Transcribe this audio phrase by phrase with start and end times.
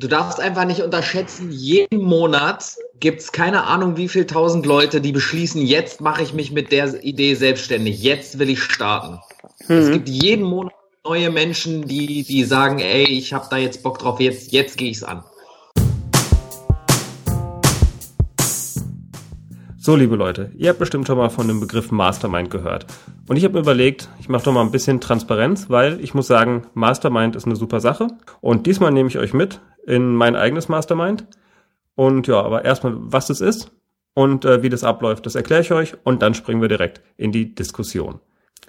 [0.00, 5.00] du darfst einfach nicht unterschätzen, jeden Monat gibt es keine Ahnung, wie viel tausend Leute,
[5.00, 9.20] die beschließen, jetzt mache ich mich mit der Idee selbstständig, jetzt will ich starten.
[9.68, 9.76] Mhm.
[9.76, 10.72] Es gibt jeden Monat
[11.04, 14.90] neue Menschen, die, die sagen, ey, ich habe da jetzt Bock drauf, jetzt, jetzt gehe
[14.90, 15.22] ich's an.
[19.82, 22.84] So, liebe Leute, ihr habt bestimmt schon mal von dem Begriff Mastermind gehört.
[23.28, 26.26] Und ich habe mir überlegt, ich mache doch mal ein bisschen Transparenz, weil ich muss
[26.26, 28.08] sagen, Mastermind ist eine super Sache.
[28.42, 31.26] Und diesmal nehme ich euch mit in mein eigenes Mastermind.
[31.94, 33.72] Und ja, aber erstmal, was das ist
[34.12, 37.32] und äh, wie das abläuft, das erkläre ich euch und dann springen wir direkt in
[37.32, 38.20] die Diskussion.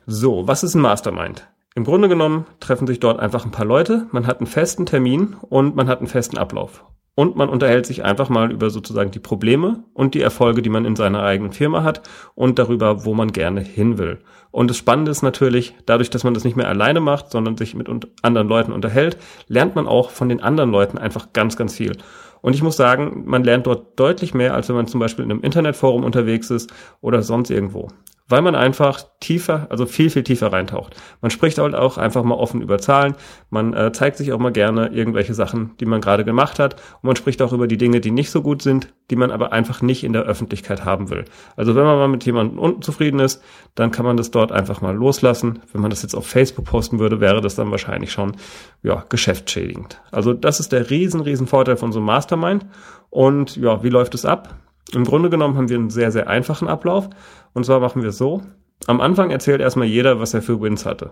[0.05, 1.45] So, was ist ein Mastermind?
[1.75, 5.35] Im Grunde genommen treffen sich dort einfach ein paar Leute, man hat einen festen Termin
[5.41, 6.85] und man hat einen festen Ablauf.
[7.13, 10.85] Und man unterhält sich einfach mal über sozusagen die Probleme und die Erfolge, die man
[10.85, 12.01] in seiner eigenen Firma hat
[12.35, 14.19] und darüber, wo man gerne hin will.
[14.49, 17.75] Und das Spannende ist natürlich, dadurch, dass man das nicht mehr alleine macht, sondern sich
[17.75, 17.89] mit
[18.21, 21.97] anderen Leuten unterhält, lernt man auch von den anderen Leuten einfach ganz, ganz viel.
[22.41, 25.31] Und ich muss sagen, man lernt dort deutlich mehr, als wenn man zum Beispiel in
[25.31, 27.89] einem Internetforum unterwegs ist oder sonst irgendwo
[28.31, 30.95] weil man einfach tiefer, also viel, viel tiefer reintaucht.
[31.21, 33.15] Man spricht halt auch einfach mal offen über Zahlen,
[33.49, 37.03] man äh, zeigt sich auch mal gerne irgendwelche Sachen, die man gerade gemacht hat und
[37.03, 39.81] man spricht auch über die Dinge, die nicht so gut sind, die man aber einfach
[39.81, 41.25] nicht in der Öffentlichkeit haben will.
[41.55, 43.43] Also wenn man mal mit jemandem unzufrieden ist,
[43.75, 45.59] dann kann man das dort einfach mal loslassen.
[45.71, 48.37] Wenn man das jetzt auf Facebook posten würde, wäre das dann wahrscheinlich schon
[48.83, 50.01] ja, geschäftsschädigend.
[50.11, 52.65] Also das ist der riesen, riesen Vorteil von so einem Mastermind.
[53.09, 54.55] Und ja, wie läuft es ab?
[54.93, 57.09] Im Grunde genommen haben wir einen sehr, sehr einfachen Ablauf.
[57.53, 58.41] Und zwar machen wir es so.
[58.87, 61.11] Am Anfang erzählt erstmal jeder, was er für Wins hatte.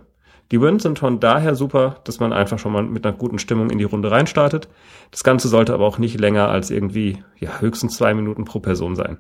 [0.52, 3.70] Die Wins sind von daher super, dass man einfach schon mal mit einer guten Stimmung
[3.70, 4.68] in die Runde reinstartet.
[5.12, 8.96] Das Ganze sollte aber auch nicht länger als irgendwie, ja, höchstens zwei Minuten pro Person
[8.96, 9.20] sein.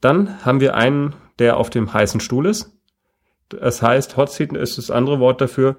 [0.00, 2.76] Dann haben wir einen, der auf dem heißen Stuhl ist.
[3.48, 5.76] Das heißt, Hot Seat ist das andere Wort dafür.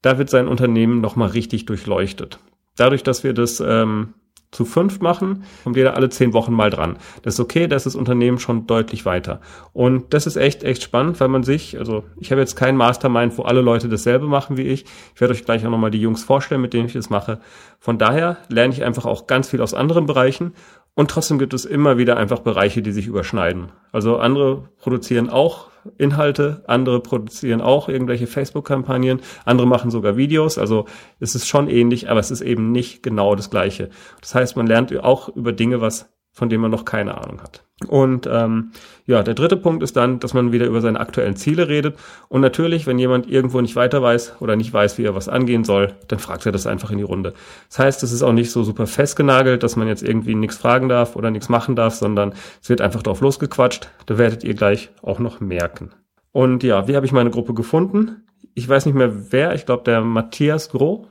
[0.00, 2.38] Da wird sein Unternehmen nochmal richtig durchleuchtet.
[2.76, 4.14] Dadurch, dass wir das ähm,
[4.52, 6.98] zu fünf machen, kommt jeder alle zehn Wochen mal dran.
[7.22, 9.40] Das ist okay, das ist das Unternehmen schon deutlich weiter.
[9.72, 13.36] Und das ist echt, echt spannend, weil man sich, also ich habe jetzt kein Mastermind,
[13.38, 14.84] wo alle Leute dasselbe machen wie ich.
[15.14, 17.40] Ich werde euch gleich auch nochmal die Jungs vorstellen, mit denen ich das mache.
[17.80, 20.52] Von daher lerne ich einfach auch ganz viel aus anderen Bereichen
[20.94, 23.72] und trotzdem gibt es immer wieder einfach Bereiche, die sich überschneiden.
[23.92, 30.58] Also andere produzieren auch Inhalte, andere produzieren auch irgendwelche Facebook-Kampagnen, andere machen sogar Videos.
[30.58, 30.86] Also
[31.18, 33.88] es ist schon ähnlich, aber es ist eben nicht genau das Gleiche.
[34.20, 37.62] Das heißt, man lernt auch über Dinge was von dem man noch keine Ahnung hat.
[37.88, 38.70] Und ähm,
[39.06, 41.96] ja, der dritte Punkt ist dann, dass man wieder über seine aktuellen Ziele redet.
[42.28, 45.64] Und natürlich, wenn jemand irgendwo nicht weiter weiß oder nicht weiß, wie er was angehen
[45.64, 47.34] soll, dann fragt er das einfach in die Runde.
[47.68, 50.88] Das heißt, es ist auch nicht so super festgenagelt, dass man jetzt irgendwie nichts fragen
[50.88, 53.88] darf oder nichts machen darf, sondern es wird einfach drauf losgequatscht.
[54.06, 55.90] Da werdet ihr gleich auch noch merken.
[56.30, 58.24] Und ja, wie habe ich meine Gruppe gefunden?
[58.54, 61.06] Ich weiß nicht mehr wer, ich glaube der Matthias Groh,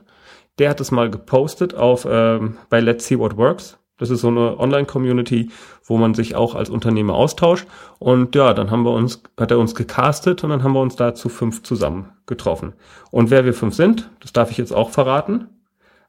[0.58, 4.28] der hat es mal gepostet auf ähm, bei Let's See What Works das ist so
[4.28, 5.50] eine Online-Community,
[5.84, 7.66] wo man sich auch als Unternehmer austauscht.
[7.98, 10.96] Und ja, dann haben wir uns, hat er uns gecastet und dann haben wir uns
[10.96, 12.72] da zu fünf zusammen getroffen.
[13.10, 15.48] Und wer wir fünf sind, das darf ich jetzt auch verraten.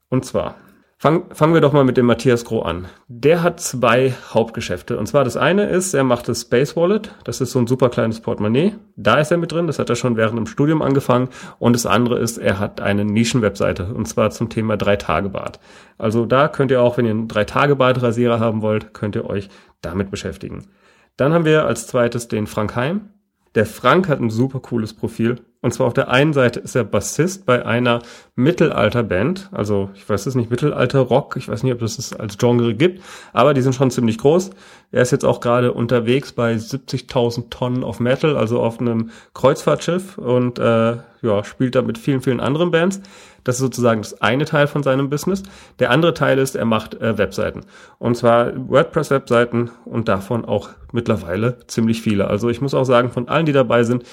[0.09, 0.55] Und zwar
[1.03, 2.87] Fang, fangen wir doch mal mit dem Matthias Groh an.
[3.09, 4.97] Der hat zwei Hauptgeschäfte.
[4.97, 7.13] Und zwar das eine ist, er macht das Space Wallet.
[7.25, 8.75] Das ist so ein super kleines Portemonnaie.
[8.95, 9.67] Da ist er mit drin.
[9.67, 11.27] Das hat er schon während dem Studium angefangen.
[11.59, 13.93] Und das andere ist, er hat eine Nischenwebseite.
[13.93, 15.59] Und zwar zum Thema Drei-Tage-Bad.
[15.97, 19.49] Also da könnt ihr auch, wenn ihr einen Drei-Tage-Bad-Rasierer haben wollt, könnt ihr euch
[19.81, 20.69] damit beschäftigen.
[21.17, 23.09] Dann haben wir als zweites den Frank Heim.
[23.55, 25.41] Der Frank hat ein super cooles Profil.
[25.61, 28.01] Und zwar auf der einen Seite ist er Bassist bei einer
[28.35, 29.49] Mittelalterband.
[29.53, 31.37] Also ich weiß es nicht, Mittelalter-Rock.
[31.37, 33.01] Ich weiß nicht, ob das es als Genre gibt.
[33.31, 34.49] Aber die sind schon ziemlich groß.
[34.91, 40.17] Er ist jetzt auch gerade unterwegs bei 70.000 Tonnen of Metal, also auf einem Kreuzfahrtschiff.
[40.17, 43.01] Und äh, ja, spielt da mit vielen, vielen anderen Bands.
[43.43, 45.43] Das ist sozusagen das eine Teil von seinem Business.
[45.79, 47.61] Der andere Teil ist, er macht äh, Webseiten.
[47.99, 52.27] Und zwar WordPress-Webseiten und davon auch mittlerweile ziemlich viele.
[52.27, 54.03] Also ich muss auch sagen, von allen, die dabei sind,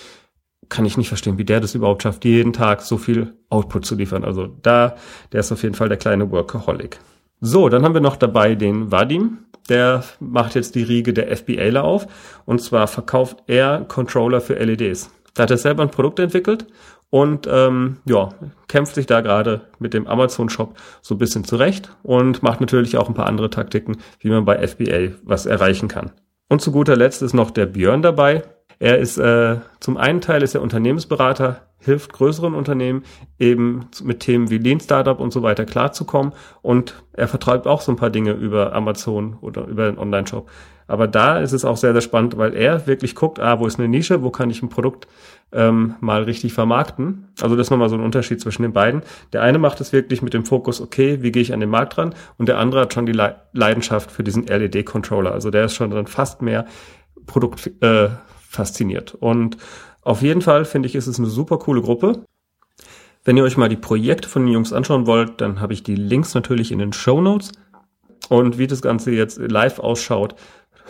[0.69, 3.97] kann ich nicht verstehen, wie der das überhaupt schafft, jeden Tag so viel Output zu
[3.97, 4.25] liefern.
[4.25, 4.95] Also da,
[5.33, 7.01] der ist auf jeden Fall der kleine Workaholic.
[7.41, 9.39] So, dann haben wir noch dabei den Vadim.
[9.69, 12.07] Der macht jetzt die Riege der FBAler auf.
[12.45, 15.11] Und zwar verkauft er Controller für LEDs.
[15.35, 16.67] Da hat er selber ein Produkt entwickelt
[17.11, 18.31] und ähm, ja,
[18.69, 23.09] kämpft sich da gerade mit dem Amazon-Shop so ein bisschen zurecht und macht natürlich auch
[23.09, 26.13] ein paar andere Taktiken, wie man bei FBA was erreichen kann.
[26.49, 28.43] Und zu guter Letzt ist noch der Björn dabei.
[28.81, 33.05] Er ist äh, zum einen Teil ist er Unternehmensberater, hilft größeren Unternehmen
[33.39, 36.33] eben mit Themen wie Lean Startup und so weiter klarzukommen
[36.63, 40.51] und er vertreibt auch so ein paar Dinge über Amazon oder über den Online-Shop.
[40.87, 43.79] Aber da ist es auch sehr, sehr spannend, weil er wirklich guckt, ah, wo ist
[43.79, 45.07] eine Nische, wo kann ich ein Produkt
[45.53, 47.29] ähm, mal richtig vermarkten.
[47.41, 49.03] Also das ist nochmal so ein Unterschied zwischen den beiden.
[49.33, 51.97] Der eine macht es wirklich mit dem Fokus, okay, wie gehe ich an den Markt
[51.99, 52.15] ran?
[52.39, 53.19] Und der andere hat schon die
[53.53, 55.33] Leidenschaft für diesen LED-Controller.
[55.33, 56.67] Also der ist schon dann fast mehr
[57.27, 58.09] Produkt äh,
[58.51, 59.15] fasziniert.
[59.15, 59.57] Und
[60.03, 62.25] auf jeden Fall finde ich, ist es eine super coole Gruppe.
[63.25, 65.95] Wenn ihr euch mal die Projekte von den Jungs anschauen wollt, dann habe ich die
[65.95, 67.53] Links natürlich in den Show Notes.
[68.29, 70.37] Und wie das Ganze jetzt live ausschaut,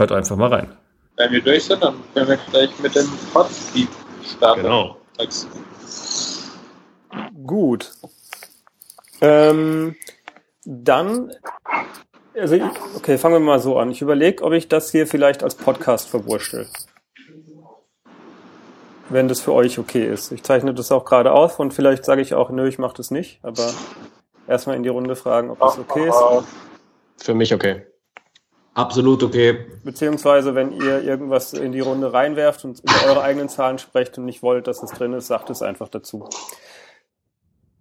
[0.00, 0.66] Hört einfach mal rein.
[1.18, 3.88] Wenn wir durch sind, dann können wir gleich mit dem Hotspeed
[4.24, 4.62] starten.
[4.62, 4.96] Genau.
[7.44, 7.92] Gut.
[9.20, 9.94] Ähm,
[10.64, 11.30] dann,
[12.34, 12.62] also ich,
[12.96, 13.90] okay, fangen wir mal so an.
[13.90, 16.66] Ich überlege, ob ich das hier vielleicht als Podcast verwurschtel.
[19.10, 20.32] Wenn das für euch okay ist.
[20.32, 23.10] Ich zeichne das auch gerade auf und vielleicht sage ich auch, nö, ich mache das
[23.10, 23.72] nicht, aber
[24.46, 27.24] erstmal in die Runde fragen, ob das okay ist.
[27.24, 27.82] Für mich okay.
[28.74, 29.66] Absolut okay.
[29.84, 34.24] Beziehungsweise, wenn ihr irgendwas in die Runde reinwerft und über eure eigenen Zahlen sprecht und
[34.24, 36.28] nicht wollt, dass es drin ist, sagt es einfach dazu.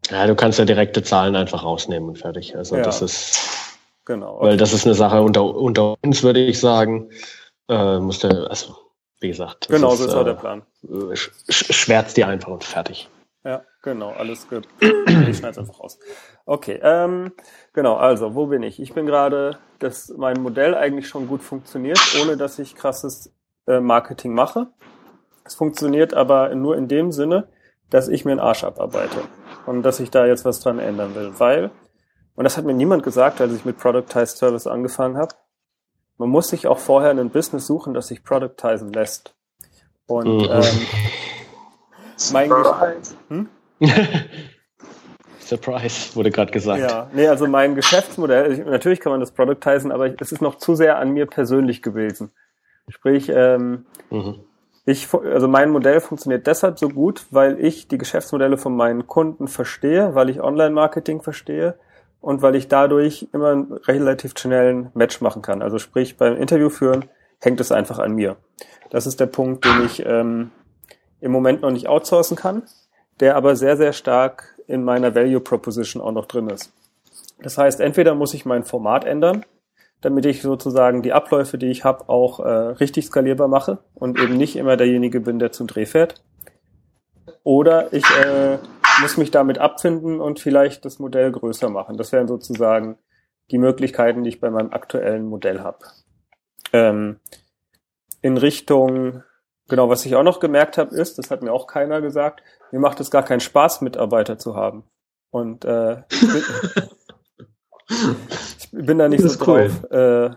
[0.10, 2.56] Ja, du kannst ja direkte Zahlen einfach rausnehmen und fertig.
[2.56, 2.82] Also ja.
[2.82, 3.40] das ist
[4.06, 4.38] genau.
[4.38, 4.46] Okay.
[4.48, 7.10] Weil das ist eine Sache unter, unter uns, würde ich sagen.
[7.70, 8.76] Äh, musste, also
[9.20, 9.68] wie gesagt.
[9.70, 10.62] Genau, ist, so ist auch äh, der Plan.
[11.14, 13.10] Sch schwärzt dir einfach und fertig.
[13.44, 14.68] Ja, genau, alles gut.
[14.82, 15.98] ich schneide einfach raus.
[16.46, 17.32] Okay, ähm,
[17.74, 18.80] genau, also, wo bin ich?
[18.82, 23.34] Ich bin gerade, dass mein Modell eigentlich schon gut funktioniert, ohne dass ich krasses
[23.68, 24.68] äh, Marketing mache.
[25.46, 27.48] Es funktioniert aber nur in dem Sinne,
[27.90, 29.22] dass ich mir einen Arsch abarbeite
[29.66, 31.72] und dass ich da jetzt was dran ändern will, weil,
[32.36, 35.36] und das hat mir niemand gesagt, als ich mit Productized Service angefangen habe,
[36.20, 39.34] man muss sich auch vorher ein Business suchen, das sich productizen lässt.
[40.06, 40.50] Und mhm.
[40.52, 40.64] ähm,
[42.34, 43.16] mein Surprise.
[43.30, 43.50] Hm?
[45.40, 46.80] Surprise, wurde gerade gesagt.
[46.80, 50.76] Ja, nee, also mein Geschäftsmodell, natürlich kann man das productizen, aber es ist noch zu
[50.76, 52.32] sehr an mir persönlich gewesen.
[52.90, 54.42] Sprich, ähm, mhm.
[54.86, 59.48] ich, also mein Modell funktioniert deshalb so gut, weil ich die Geschäftsmodelle von meinen Kunden
[59.48, 61.80] verstehe, weil ich Online-Marketing verstehe
[62.22, 65.62] und weil ich dadurch immer einen relativ schnellen Match machen kann.
[65.62, 67.06] Also sprich, beim Interview führen
[67.40, 68.36] hängt es einfach an mir.
[68.90, 70.52] Das ist der Punkt, den ich ähm,
[71.22, 72.64] im Moment noch nicht outsourcen kann,
[73.20, 76.72] der aber sehr, sehr stark in meiner Value Proposition auch noch drin ist.
[77.42, 79.46] Das heißt, entweder muss ich mein Format ändern,
[80.02, 84.38] damit ich sozusagen die Abläufe, die ich habe, auch äh, richtig skalierbar mache und eben
[84.38, 86.22] nicht immer derjenige bin, der zum Dreh fährt.
[87.44, 88.58] Oder ich äh,
[89.02, 91.98] muss mich damit abfinden und vielleicht das Modell größer machen.
[91.98, 92.98] Das wären sozusagen
[93.52, 95.80] die Möglichkeiten, die ich bei meinem aktuellen Modell habe.
[96.74, 97.20] Ähm,
[98.22, 99.24] in Richtung
[99.70, 102.42] Genau, was ich auch noch gemerkt habe, ist, das hat mir auch keiner gesagt,
[102.72, 104.84] mir macht es gar keinen Spaß, Mitarbeiter zu haben.
[105.30, 106.28] Und äh, ich,
[108.72, 109.70] bin, da nicht so cool.
[109.70, 110.32] drauf äh,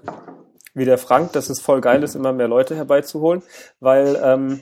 [0.74, 3.42] wie der Frank, dass es voll geil ist, immer mehr Leute herbeizuholen,
[3.80, 4.60] weil ähm,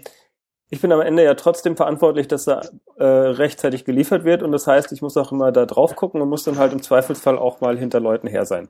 [0.70, 2.62] ich bin am Ende ja trotzdem verantwortlich, dass da
[2.96, 6.28] äh, rechtzeitig geliefert wird und das heißt, ich muss auch immer da drauf gucken und
[6.28, 8.68] muss dann halt im Zweifelsfall auch mal hinter Leuten her sein.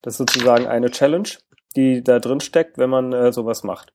[0.00, 1.28] Das ist sozusagen eine Challenge,
[1.74, 3.92] die da drin steckt, wenn man äh, sowas macht.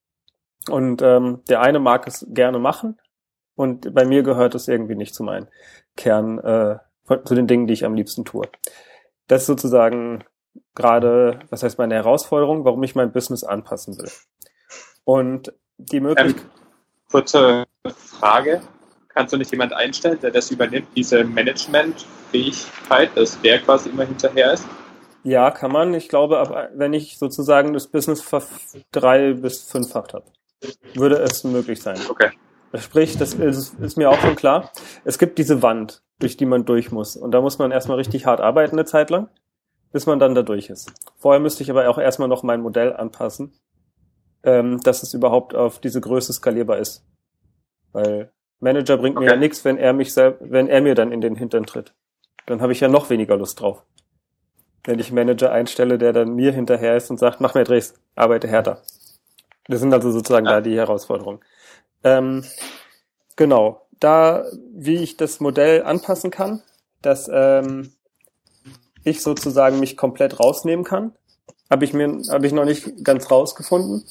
[0.69, 3.00] Und ähm, der eine mag es gerne machen
[3.56, 5.47] und bei mir gehört es irgendwie nicht zu meinen
[5.95, 6.77] Kern, äh,
[7.24, 8.47] zu den Dingen, die ich am liebsten tue.
[9.27, 10.25] Das ist sozusagen
[10.75, 14.09] gerade, was heißt meine Herausforderung, warum ich mein Business anpassen will.
[15.06, 16.44] Und die Möglichkeit.
[16.44, 16.58] Ähm,
[17.11, 17.65] kurze
[17.95, 18.61] Frage.
[19.09, 24.53] Kannst du nicht jemand einstellen, der das übernimmt, diese Management-Fähigkeit, dass der quasi immer hinterher
[24.53, 24.65] ist?
[25.23, 25.94] Ja, kann man.
[25.94, 28.24] Ich glaube, ab, wenn ich sozusagen das Business
[28.91, 30.25] drei bis fünffacht habe
[30.93, 31.98] würde es möglich sein.
[32.10, 32.31] Okay.
[32.75, 34.72] Sprich, das ist, ist, mir auch schon klar.
[35.03, 37.15] Es gibt diese Wand, durch die man durch muss.
[37.15, 39.29] Und da muss man erstmal richtig hart arbeiten eine Zeit lang,
[39.91, 40.91] bis man dann da durch ist.
[41.17, 43.53] Vorher müsste ich aber auch erstmal noch mein Modell anpassen,
[44.43, 47.03] ähm, dass es überhaupt auf diese Größe skalierbar ist.
[47.91, 49.25] Weil Manager bringt okay.
[49.25, 51.93] mir ja nichts, wenn er mich wenn er mir dann in den Hintern tritt.
[52.46, 53.84] Dann habe ich ja noch weniger Lust drauf.
[54.84, 58.48] Wenn ich Manager einstelle, der dann mir hinterher ist und sagt, mach mehr Drehs, arbeite
[58.48, 58.81] härter.
[59.67, 60.53] Das sind also sozusagen ja.
[60.53, 61.41] da die Herausforderungen.
[62.03, 62.43] Ähm,
[63.36, 66.63] genau, da, wie ich das Modell anpassen kann,
[67.01, 67.91] dass ähm,
[69.03, 71.13] ich sozusagen mich komplett rausnehmen kann,
[71.69, 74.05] habe ich mir habe ich noch nicht ganz rausgefunden.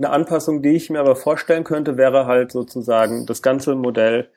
[0.00, 4.30] Eine Anpassung, die ich mir aber vorstellen könnte, wäre halt sozusagen das ganze Modell,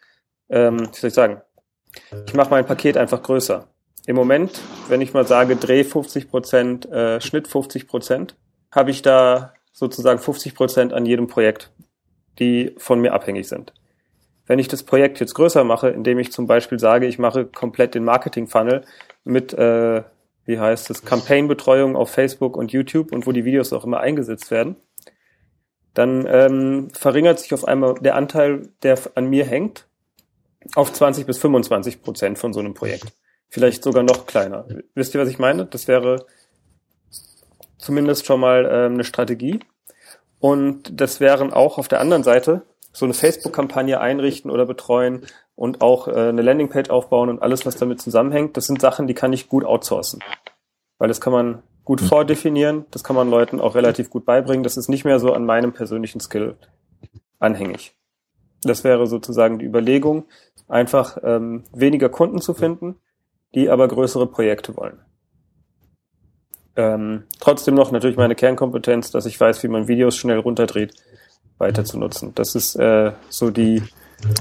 [0.49, 1.41] ähm, wie soll ich sagen,
[2.25, 3.65] ich mache mein Paket einfach größer.
[4.05, 8.35] Im Moment, wenn ich mal sage, Dreh 50 Prozent, äh, Schnitt 50 Prozent,
[8.71, 11.71] habe ich da sozusagen 50 Prozent an jedem Projekt.
[12.39, 13.73] die von mir abhängig sind.
[14.47, 17.93] Wenn ich das Projekt jetzt größer mache, indem ich zum Beispiel sage, ich mache komplett
[17.93, 18.81] den Marketing-Funnel
[19.23, 20.01] mit, äh,
[20.45, 24.49] wie heißt es, Campaign-Betreuung auf Facebook und YouTube und wo die Videos auch immer eingesetzt
[24.49, 24.77] werden,
[25.93, 29.87] dann ähm, verringert sich auf einmal der Anteil, der an mir hängt,
[30.75, 33.13] auf 20 bis 25 Prozent von so einem Projekt.
[33.49, 34.65] Vielleicht sogar noch kleiner.
[34.95, 35.65] Wisst ihr, was ich meine?
[35.65, 36.25] Das wäre
[37.77, 39.59] zumindest schon mal ähm, eine Strategie.
[40.39, 45.81] Und das wären auch auf der anderen Seite so eine Facebook-Kampagne einrichten oder betreuen und
[45.81, 48.57] auch äh, eine Landingpage aufbauen und alles, was damit zusammenhängt.
[48.57, 50.19] Das sind Sachen, die kann ich gut outsourcen.
[50.97, 52.05] Weil das kann man gut mhm.
[52.05, 54.63] vordefinieren, das kann man Leuten auch relativ gut beibringen.
[54.63, 56.55] Das ist nicht mehr so an meinem persönlichen Skill
[57.39, 57.95] anhängig.
[58.63, 60.25] Das wäre sozusagen die Überlegung,
[60.67, 62.95] einfach ähm, weniger Kunden zu finden,
[63.53, 64.99] die aber größere Projekte wollen.
[66.75, 70.93] Ähm, trotzdem noch natürlich meine Kernkompetenz, dass ich weiß, wie man Videos schnell runterdreht,
[71.57, 72.31] weiter zu nutzen.
[72.35, 73.83] Das ist äh, so die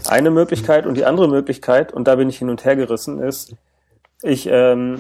[0.09, 3.57] eine Möglichkeit und die andere Möglichkeit, und da bin ich hin und her gerissen, ist,
[4.23, 4.99] ich, ähm,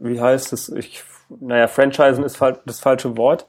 [0.00, 3.48] wie heißt es, ich, naja, Franchisen ist das falsche Wort.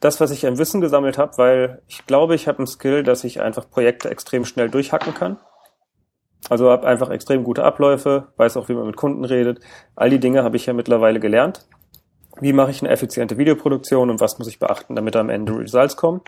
[0.00, 3.24] Das, was ich an Wissen gesammelt habe, weil ich glaube, ich habe einen Skill, dass
[3.24, 5.38] ich einfach Projekte extrem schnell durchhacken kann.
[6.48, 9.60] Also habe einfach extrem gute Abläufe, weiß auch, wie man mit Kunden redet.
[9.94, 11.66] All die Dinge habe ich ja mittlerweile gelernt.
[12.40, 15.96] Wie mache ich eine effiziente Videoproduktion und was muss ich beachten, damit am Ende Results
[15.96, 16.22] kommen?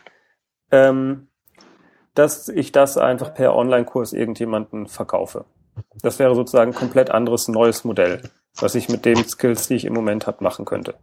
[0.71, 1.29] Ähm,
[2.15, 5.47] dass ich das einfach per Online-Kurs irgendjemanden verkaufe.
[6.03, 8.23] Das wäre sozusagen ein komplett anderes neues Modell,
[8.61, 10.95] was ich mit den Skills, die ich im Moment habe, machen könnte.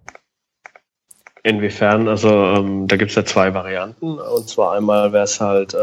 [1.43, 2.08] Inwiefern?
[2.08, 4.20] Also ähm, da gibt es ja zwei Varianten.
[4.20, 5.77] Und zwar einmal wäre es halt, äh,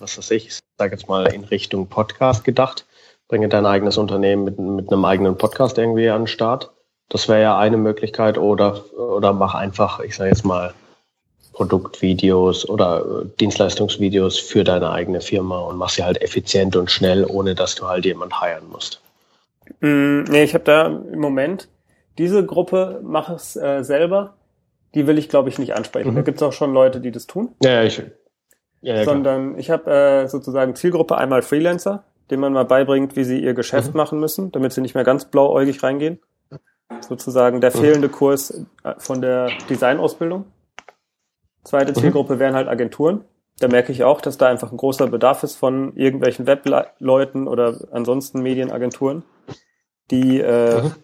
[0.00, 2.86] was weiß ich, ich sage jetzt mal in Richtung Podcast gedacht.
[3.28, 6.70] Bringe dein eigenes Unternehmen mit, mit einem eigenen Podcast irgendwie an den Start.
[7.08, 8.38] Das wäre ja eine Möglichkeit.
[8.38, 10.72] Oder, oder mach einfach, ich sage jetzt mal,
[11.52, 17.24] Produktvideos oder äh, Dienstleistungsvideos für deine eigene Firma und mach sie halt effizient und schnell,
[17.24, 19.00] ohne dass du halt jemand heiren musst.
[19.80, 21.68] Mm, nee, ich habe da im Moment
[22.18, 24.36] diese Gruppe mache es äh, selber
[24.96, 26.12] die will ich, glaube ich, nicht ansprechen.
[26.12, 26.16] Mhm.
[26.16, 27.54] Da gibt es auch schon Leute, die das tun.
[27.62, 28.02] Ja, ja ich.
[28.80, 29.58] Ja, ja, Sondern klar.
[29.58, 33.92] ich habe äh, sozusagen Zielgruppe einmal Freelancer, denen man mal beibringt, wie sie ihr Geschäft
[33.92, 33.98] mhm.
[33.98, 36.18] machen müssen, damit sie nicht mehr ganz blauäugig reingehen.
[37.00, 37.80] Sozusagen der mhm.
[37.80, 40.46] fehlende Kurs äh, von der Designausbildung.
[41.62, 41.96] Zweite mhm.
[41.96, 43.22] Zielgruppe wären halt Agenturen.
[43.58, 47.80] Da merke ich auch, dass da einfach ein großer Bedarf ist von irgendwelchen Webleuten oder
[47.90, 49.24] ansonsten Medienagenturen,
[50.10, 50.94] die, äh, mhm.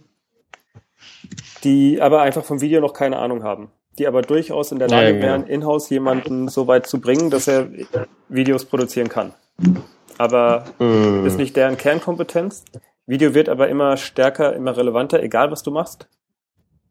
[1.65, 5.07] die aber einfach vom Video noch keine Ahnung haben die aber durchaus in der Lage
[5.07, 5.23] ja, genau.
[5.25, 7.69] wären, in-house jemanden so weit zu bringen, dass er
[8.29, 9.35] Videos produzieren kann.
[10.19, 11.27] Aber mm.
[11.27, 12.65] ist nicht deren Kernkompetenz.
[13.07, 16.09] Video wird aber immer stärker, immer relevanter, egal was du machst.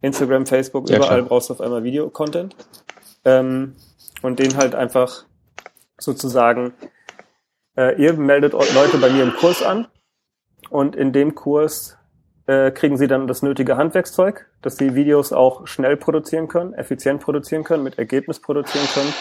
[0.02, 1.30] Instagram, Facebook, ja, überall klar.
[1.30, 2.56] brauchst du auf einmal Video-Content.
[3.26, 3.76] Ähm,
[4.22, 5.26] und den halt einfach
[6.00, 6.74] sozusagen,
[7.78, 9.88] äh, ihr meldet Leute bei mir im Kurs an
[10.70, 11.98] und in dem Kurs
[12.48, 17.22] äh, kriegen sie dann das nötige Handwerkszeug, dass sie Videos auch schnell produzieren können, effizient
[17.22, 19.14] produzieren können, mit Ergebnis produzieren können.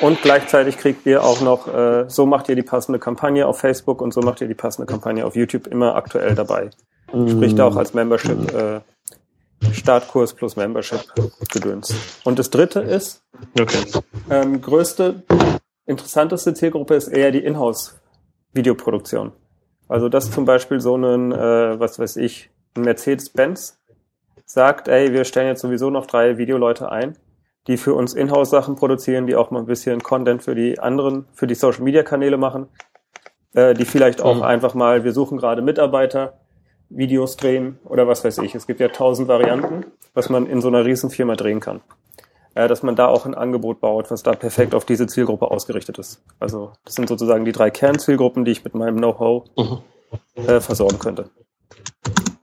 [0.00, 4.00] Und gleichzeitig kriegt ihr auch noch, äh, so macht ihr die passende Kampagne auf Facebook
[4.00, 6.70] und so macht ihr die passende Kampagne auf YouTube immer aktuell dabei.
[7.08, 8.80] Spricht auch als Membership, äh,
[9.72, 11.00] Startkurs plus Membership
[11.50, 11.94] gedöns.
[12.24, 13.22] Und das dritte ist,
[13.58, 13.78] okay.
[14.30, 15.22] ähm, größte,
[15.86, 19.32] interessanteste Zielgruppe ist eher die Inhouse-Videoproduktion.
[19.88, 22.50] Also das zum Beispiel so einen, äh, was weiß ich,
[22.82, 23.78] Mercedes-Benz
[24.44, 27.16] sagt, ey, wir stellen jetzt sowieso noch drei Videoleute ein,
[27.66, 31.46] die für uns Inhouse-Sachen produzieren, die auch mal ein bisschen Content für die anderen, für
[31.46, 32.68] die Social-Media-Kanäle machen,
[33.54, 34.42] äh, die vielleicht auch mhm.
[34.42, 36.40] einfach mal, wir suchen gerade Mitarbeiter,
[36.88, 38.54] Videos drehen oder was weiß ich.
[38.54, 41.82] Es gibt ja tausend Varianten, was man in so einer Riesenfirma drehen kann.
[42.58, 45.98] Äh, dass man da auch ein Angebot baut, was da perfekt auf diese Zielgruppe ausgerichtet
[45.98, 46.24] ist.
[46.40, 49.78] Also das sind sozusagen die drei Kernzielgruppen, die ich mit meinem Know-how mhm.
[50.34, 51.30] äh, versorgen könnte.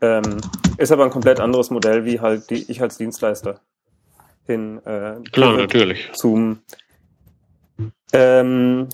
[0.05, 0.38] Ähm,
[0.77, 3.59] ist aber ein komplett anderes Modell, wie halt die, ich als Dienstleister
[4.45, 6.12] hin äh, Klar, natürlich.
[6.13, 6.59] zum
[8.13, 8.88] ähm,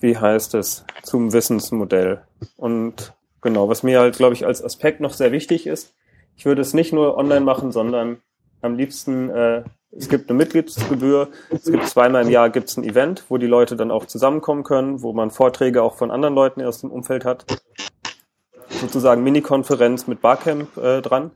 [0.00, 2.22] wie heißt es, zum Wissensmodell.
[2.56, 5.94] Und genau, was mir halt, glaube ich, als Aspekt noch sehr wichtig ist,
[6.36, 8.18] ich würde es nicht nur online machen, sondern
[8.60, 13.24] am liebsten, äh, es gibt eine Mitgliedsgebühr, es gibt zweimal im Jahr gibt's ein Event,
[13.28, 16.80] wo die Leute dann auch zusammenkommen können, wo man Vorträge auch von anderen Leuten aus
[16.80, 17.44] dem Umfeld hat
[18.80, 21.30] sozusagen Mini-Konferenz mit Barcamp äh, dran.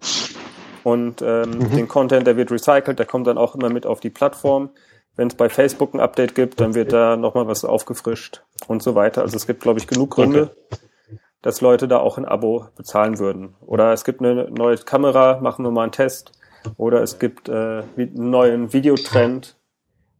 [0.85, 1.76] Und ähm, mhm.
[1.76, 4.71] den Content, der wird recycelt, der kommt dann auch immer mit auf die Plattform.
[5.16, 8.95] Wenn es bei Facebook ein Update gibt, dann wird da nochmal was aufgefrischt und so
[8.95, 9.23] weiter.
[9.23, 11.18] Also es gibt, glaube ich, genug Gründe, okay.
[11.42, 13.57] dass Leute da auch ein Abo bezahlen würden.
[13.61, 16.33] Oder es gibt eine neue Kamera, machen wir mal einen Test.
[16.76, 19.57] Oder es gibt äh, einen neuen Videotrend,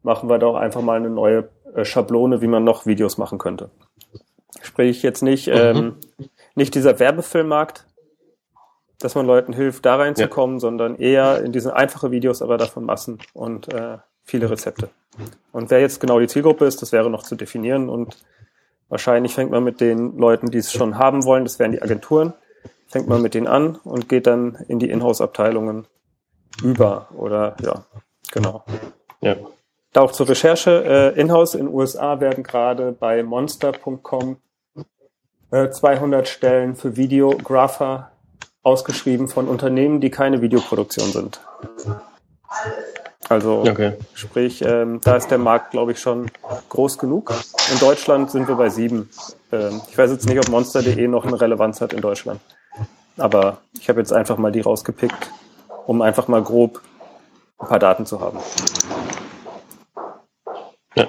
[0.03, 3.71] machen wir doch einfach mal eine neue äh, Schablone, wie man noch Videos machen könnte.
[4.61, 5.97] Sprich jetzt nicht, mhm.
[6.59, 7.87] Nicht dieser Werbefilmmarkt,
[8.99, 10.61] dass man Leuten hilft, da reinzukommen, ja.
[10.61, 14.91] sondern eher in diese einfache Videos, aber davon Massen und äh, viele Rezepte.
[15.53, 18.19] Und wer jetzt genau die Zielgruppe ist, das wäre noch zu definieren und
[18.89, 22.35] wahrscheinlich fängt man mit den Leuten, die es schon haben wollen, das wären die Agenturen,
[22.89, 25.87] fängt man mit denen an und geht dann in die Inhouse-Abteilungen
[26.63, 27.85] über oder ja,
[28.33, 28.65] genau.
[29.21, 29.37] Ja.
[29.93, 34.39] Da auch zur Recherche, äh, Inhouse in USA werden gerade bei monster.com
[35.51, 38.11] äh, 200 Stellen für Videographer
[38.63, 41.41] ausgeschrieben von Unternehmen, die keine Videoproduktion sind.
[43.29, 43.93] Also okay.
[44.15, 46.31] sprich, ähm, da ist der Markt, glaube ich, schon
[46.71, 47.33] groß genug.
[47.73, 49.11] In Deutschland sind wir bei sieben.
[49.53, 52.41] Ähm, ich weiß jetzt nicht, ob Monster.de noch eine Relevanz hat in Deutschland.
[53.19, 55.31] Aber ich habe jetzt einfach mal die rausgepickt,
[55.87, 56.81] um einfach mal grob
[57.59, 58.39] ein paar Daten zu haben.
[60.95, 61.07] Ja.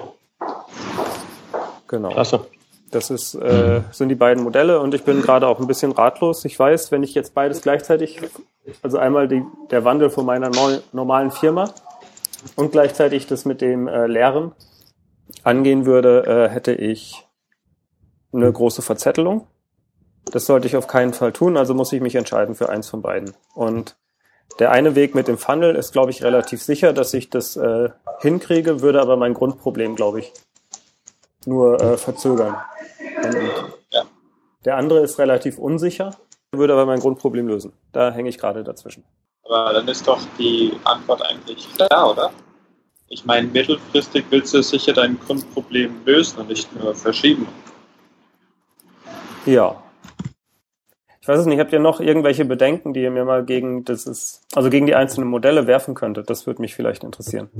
[1.88, 2.10] Genau.
[2.10, 2.46] Klasse.
[2.90, 6.44] Das ist, äh, sind die beiden Modelle und ich bin gerade auch ein bisschen ratlos.
[6.44, 8.20] Ich weiß, wenn ich jetzt beides gleichzeitig,
[8.82, 11.72] also einmal die, der Wandel von meiner neu, normalen Firma
[12.56, 14.52] und gleichzeitig das mit dem äh, Lehren
[15.44, 17.26] angehen würde, äh, hätte ich
[18.32, 19.46] eine große Verzettelung.
[20.32, 23.02] Das sollte ich auf keinen Fall tun, also muss ich mich entscheiden für eins von
[23.02, 23.34] beiden.
[23.54, 23.96] Und
[24.58, 27.90] der eine Weg mit dem Funnel ist, glaube ich, relativ sicher, dass ich das äh,
[28.20, 30.32] hinkriege, würde aber mein Grundproblem, glaube ich,
[31.46, 32.56] nur äh, verzögern.
[33.92, 34.02] Ja.
[34.64, 36.16] Der andere ist relativ unsicher,
[36.52, 37.72] würde aber mein Grundproblem lösen.
[37.92, 39.04] Da hänge ich gerade dazwischen.
[39.44, 42.30] Aber dann ist doch die Antwort eigentlich klar, oder?
[43.08, 47.48] Ich meine, mittelfristig willst du sicher dein Grundproblem lösen und nicht nur verschieben.
[49.46, 49.82] Ja,
[51.20, 54.06] ich weiß es nicht, habt ihr noch irgendwelche Bedenken, die ihr mir mal gegen das
[54.06, 56.30] ist, also gegen die einzelnen Modelle werfen könntet?
[56.30, 57.50] Das würde mich vielleicht interessieren.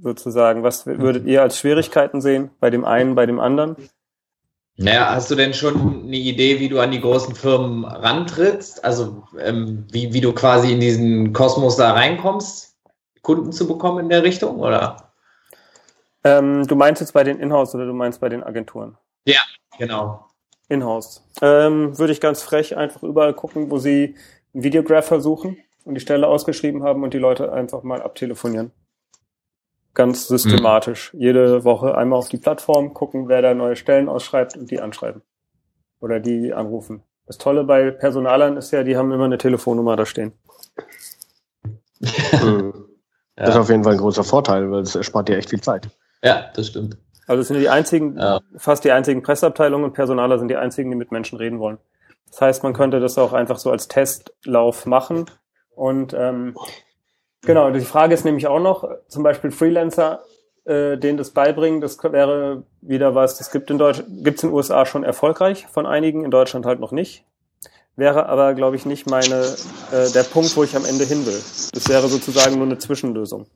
[0.00, 3.76] Sozusagen, was würdet ihr als Schwierigkeiten sehen bei dem einen, bei dem anderen?
[4.76, 8.84] Naja, hast du denn schon eine Idee, wie du an die großen Firmen rantrittst?
[8.84, 12.74] Also ähm, wie, wie du quasi in diesen Kosmos da reinkommst,
[13.20, 15.12] Kunden zu bekommen in der Richtung, oder?
[16.24, 18.96] Ähm, du meinst jetzt bei den Inhouse oder du meinst bei den Agenturen?
[19.26, 19.40] Ja,
[19.78, 20.26] genau.
[20.68, 21.22] Inhouse.
[21.42, 24.16] Ähm, würde ich ganz frech einfach überall gucken, wo sie
[24.54, 28.72] einen Videographer suchen und die Stelle ausgeschrieben haben und die Leute einfach mal abtelefonieren.
[29.94, 31.12] Ganz systematisch.
[31.12, 31.20] Mhm.
[31.20, 35.22] Jede Woche einmal auf die Plattform gucken, wer da neue Stellen ausschreibt und die anschreiben.
[36.00, 37.02] Oder die anrufen.
[37.26, 40.32] Das Tolle bei Personalern ist ja, die haben immer eine Telefonnummer da stehen.
[42.42, 42.88] Mhm.
[43.36, 45.88] Das ist auf jeden Fall ein großer Vorteil, weil es erspart dir echt viel Zeit.
[46.22, 46.98] Ja, das stimmt.
[47.26, 48.40] Also es sind die einzigen, ja.
[48.56, 51.78] fast die einzigen Presseabteilungen und Personaler sind die einzigen, die mit Menschen reden wollen.
[52.30, 55.26] Das heißt, man könnte das auch einfach so als Testlauf machen.
[55.74, 56.56] Und ähm,
[57.42, 60.22] genau, die Frage ist nämlich auch noch, zum Beispiel Freelancer,
[60.64, 64.56] äh, denen das beibringen, das wäre wieder was, das gibt in Deutsch, gibt's in den
[64.56, 67.24] USA schon erfolgreich von einigen, in Deutschland halt noch nicht.
[67.94, 69.44] Wäre aber, glaube ich, nicht meine
[69.92, 71.40] äh, der Punkt, wo ich am Ende hin will.
[71.74, 73.46] Das wäre sozusagen nur eine Zwischenlösung.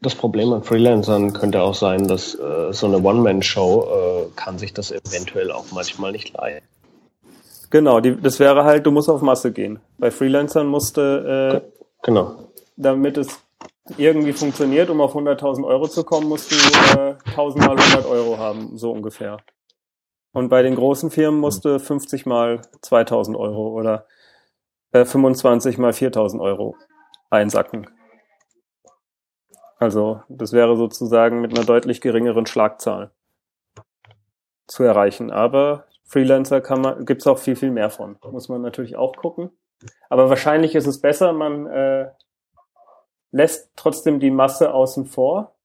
[0.00, 4.74] Das Problem an Freelancern könnte auch sein, dass äh, so eine One-Man-Show äh, kann sich
[4.74, 6.66] das eventuell auch manchmal nicht leisten.
[7.70, 9.80] Genau, die, das wäre halt, du musst auf Masse gehen.
[9.98, 12.34] Bei Freelancern musste, äh, genau.
[12.76, 13.40] Damit es
[13.96, 16.56] irgendwie funktioniert, um auf 100.000 Euro zu kommen, musst du
[16.98, 19.38] äh, 1000 mal 100 Euro haben, so ungefähr.
[20.32, 24.06] Und bei den großen Firmen musste 50 mal 2000 Euro oder
[24.92, 26.76] äh, 25 mal 4000 Euro
[27.30, 27.88] einsacken.
[29.78, 33.10] Also das wäre sozusagen mit einer deutlich geringeren Schlagzahl
[34.66, 35.30] zu erreichen.
[35.30, 38.16] Aber Freelancer kann man, gibt's auch viel, viel mehr von.
[38.30, 39.50] Muss man natürlich auch gucken.
[40.08, 42.10] Aber wahrscheinlich ist es besser, man äh,
[43.34, 45.56] lässt trotzdem die Masse außen vor,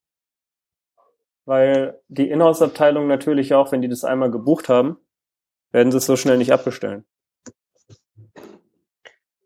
[1.46, 4.98] weil die Inhouse-Abteilung natürlich auch, wenn die das einmal gebucht haben,
[5.72, 7.06] werden sie es so schnell nicht abbestellen.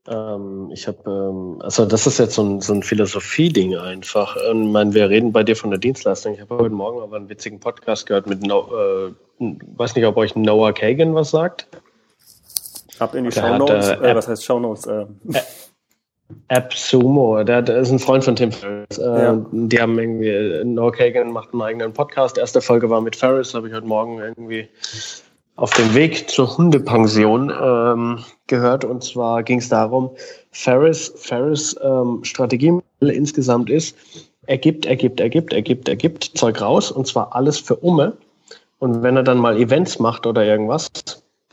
[0.07, 4.37] Ähm, ich habe, ähm, also das ist jetzt so ein, so ein Philosophie-Ding einfach.
[4.49, 6.33] Ähm, ich meine, wir reden bei dir von der Dienstleistung.
[6.33, 10.15] Ich habe heute Morgen aber einen witzigen Podcast gehört mit, no, äh, weiß nicht, ob
[10.15, 11.67] euch Noah Kagan was sagt.
[12.99, 13.89] Ab in die Show Notes.
[13.89, 14.85] Äh, äh, was heißt Show Notes?
[14.85, 15.07] Äh.
[16.53, 18.99] App Sumo, der, der, ist ein Freund von Tim Ferriss.
[18.99, 19.43] Äh, ja.
[19.51, 22.37] Die haben irgendwie, Noah Kagan macht einen eigenen Podcast.
[22.37, 24.67] Erste Folge war mit Ferriss, habe ich heute Morgen irgendwie
[25.55, 28.85] auf dem Weg zur Hundepension ähm, gehört.
[28.85, 30.11] Und zwar ging es darum,
[30.51, 33.97] Ferris, Ferris ähm, Strategie insgesamt ist,
[34.45, 37.57] er gibt, er gibt, er gibt, er gibt, er gibt Zeug raus und zwar alles
[37.57, 38.15] für Umme.
[38.77, 40.91] Und wenn er dann mal Events macht oder irgendwas,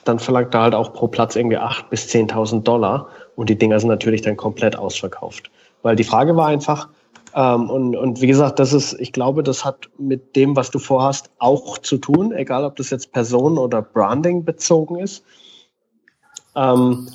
[0.05, 3.09] dann verlangt er halt auch pro Platz irgendwie 8.000 bis 10.000 Dollar
[3.41, 5.51] und die Dinger sind natürlich dann komplett ausverkauft.
[5.83, 6.89] Weil die Frage war einfach,
[7.33, 10.81] Ähm, und, und wie gesagt, das ist, ich glaube, das hat mit dem, was du
[10.81, 15.23] vorhast, auch zu tun, egal ob das jetzt Person oder Branding bezogen ist.
[16.57, 17.09] Ähm,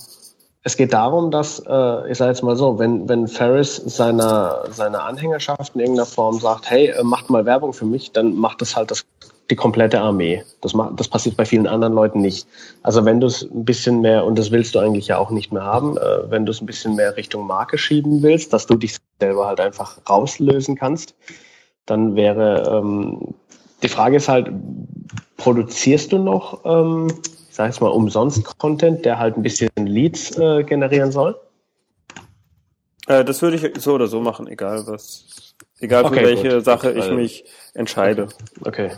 [0.64, 5.04] es geht darum, dass, äh, ich sage jetzt mal so, wenn, wenn Ferris seiner, seiner
[5.04, 8.78] Anhängerschaft in irgendeiner Form sagt, hey, äh, macht mal Werbung für mich, dann macht das
[8.78, 9.06] halt das,
[9.50, 10.44] die komplette Armee.
[10.62, 12.48] Das, macht, das passiert bei vielen anderen Leuten nicht.
[12.82, 15.52] Also wenn du es ein bisschen mehr, und das willst du eigentlich ja auch nicht
[15.52, 18.76] mehr haben, äh, wenn du es ein bisschen mehr Richtung Marke schieben willst, dass du
[18.76, 21.16] dich selber halt einfach rauslösen kannst,
[21.86, 23.36] dann wäre ähm,
[23.84, 24.50] die Frage ist halt,
[25.38, 27.08] produzierst du noch ähm,
[27.56, 31.40] sag ich mal, umsonst Content, der halt ein bisschen Leads äh, generieren soll?
[33.08, 36.66] Äh, das würde ich so oder so machen, egal was, egal für okay, welche gut.
[36.66, 38.28] Sache ich mich entscheide.
[38.62, 38.92] Okay.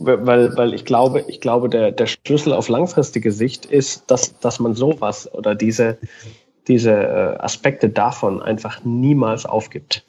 [0.00, 4.60] Weil, weil ich glaube, ich glaube, der, der Schlüssel auf langfristige Sicht ist, dass, dass
[4.60, 5.98] man sowas oder diese,
[6.68, 10.04] diese äh, Aspekte davon einfach niemals aufgibt.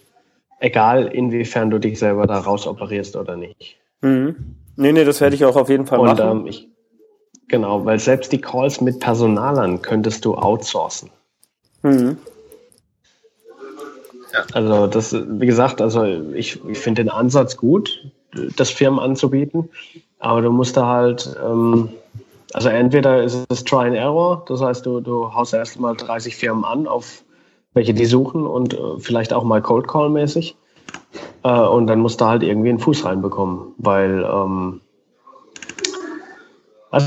[0.60, 3.78] Egal, inwiefern du dich selber da raus operierst oder nicht.
[4.02, 4.56] Mhm.
[4.76, 6.42] Nee, nee, das werde ich auch auf jeden Fall Und, machen.
[6.42, 6.70] Ähm, ich,
[7.50, 11.10] Genau, weil selbst die Calls mit Personalern könntest du outsourcen.
[11.82, 12.18] Mhm.
[14.32, 14.46] Ja.
[14.54, 18.12] Also das, wie gesagt, also ich, ich finde den Ansatz gut,
[18.56, 19.70] das Firmen anzubieten,
[20.20, 21.90] aber du musst da halt, ähm,
[22.54, 26.36] also entweder ist es Try and Error, das heißt, du, du haust erst mal 30
[26.36, 27.24] Firmen an, auf
[27.74, 30.56] welche die suchen und äh, vielleicht auch mal Cold Call mäßig.
[31.44, 34.82] Äh, und dann musst du halt irgendwie einen Fuß reinbekommen, weil ähm,
[36.92, 37.00] äh,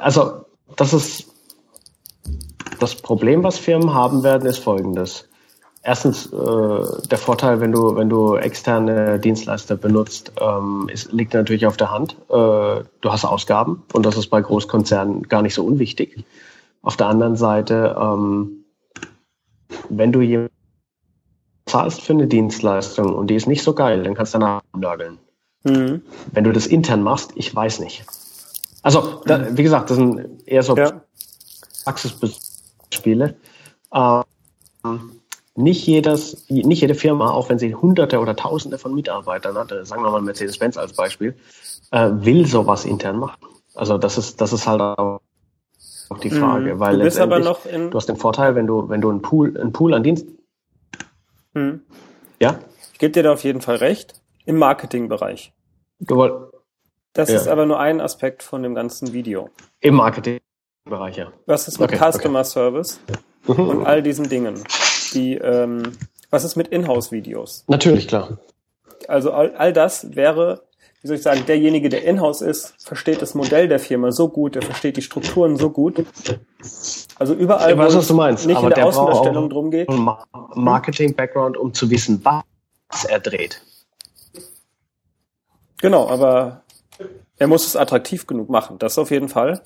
[0.00, 0.44] also,
[0.76, 1.32] das ist
[2.78, 5.28] das Problem, was Firmen haben werden, ist folgendes.
[5.84, 11.66] Erstens, äh, der Vorteil, wenn du, wenn du externe Dienstleister benutzt, ähm, ist, liegt natürlich
[11.66, 12.16] auf der Hand.
[12.28, 16.24] Äh, du hast Ausgaben und das ist bei Großkonzernen gar nicht so unwichtig.
[16.82, 18.64] Auf der anderen Seite, ähm,
[19.88, 20.54] wenn du jemanden
[21.66, 25.18] zahlst für eine Dienstleistung und die ist nicht so geil, dann kannst du danach nörgeln.
[25.64, 26.02] Mhm.
[26.32, 28.04] Wenn du das intern machst, ich weiß nicht.
[28.82, 31.02] Also, da, wie gesagt, das sind eher so ja.
[31.84, 33.34] Praxisspiele.
[33.92, 35.21] Ähm,
[35.54, 39.84] nicht, jedes, nicht jede Firma, auch wenn sie Hunderte oder Tausende von Mitarbeitern hat, äh,
[39.84, 41.36] sagen wir mal Mercedes-Benz als Beispiel,
[41.90, 43.38] äh, will sowas intern machen.
[43.74, 45.20] Also das ist, das ist halt auch
[46.22, 46.38] die mhm.
[46.38, 46.80] Frage, mhm.
[46.80, 50.02] weil du, du hast den Vorteil, wenn du, wenn du einen Pool, einen Pool an
[50.02, 50.26] Dienst.
[51.54, 51.82] Mhm.
[52.40, 52.58] Ja?
[52.92, 54.20] Ich gebe dir da auf jeden Fall recht.
[54.44, 55.52] Im Marketingbereich.
[56.00, 56.52] Du wollt,
[57.12, 57.36] das ja.
[57.36, 59.50] ist aber nur ein Aspekt von dem ganzen Video.
[59.80, 61.32] Im Marketingbereich, ja.
[61.46, 62.48] Was ist mit okay, Customer okay.
[62.48, 63.00] Service
[63.46, 63.68] mhm.
[63.68, 64.64] und all diesen Dingen?
[65.14, 65.92] Die, ähm,
[66.30, 67.64] was ist mit Inhouse-Videos?
[67.66, 68.38] Natürlich, klar.
[69.08, 70.62] Also all, all das wäre,
[71.02, 74.54] wie soll ich sagen, derjenige, der Inhouse ist, versteht das Modell der Firma so gut,
[74.54, 76.04] der versteht die Strukturen so gut.
[77.18, 78.46] Also überall, ich weiß, was du meinst.
[78.46, 79.88] nicht Aber in der, der Außendarstellung drum geht.
[80.54, 83.60] Marketing-Background, um zu wissen, was er dreht.
[85.80, 86.62] Genau, aber
[87.38, 89.60] er muss es attraktiv genug machen, das auf jeden Fall.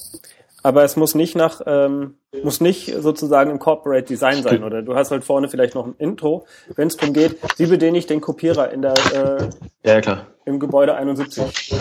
[0.66, 4.64] Aber es muss nicht nach, ähm, muss nicht sozusagen im Corporate Design sein.
[4.64, 7.96] Oder du hast halt vorne vielleicht noch ein Intro, wenn es darum geht, wie bediene
[7.96, 9.48] ich den Kopierer in der äh,
[9.88, 10.26] ja, klar.
[10.44, 11.72] im Gebäude 71.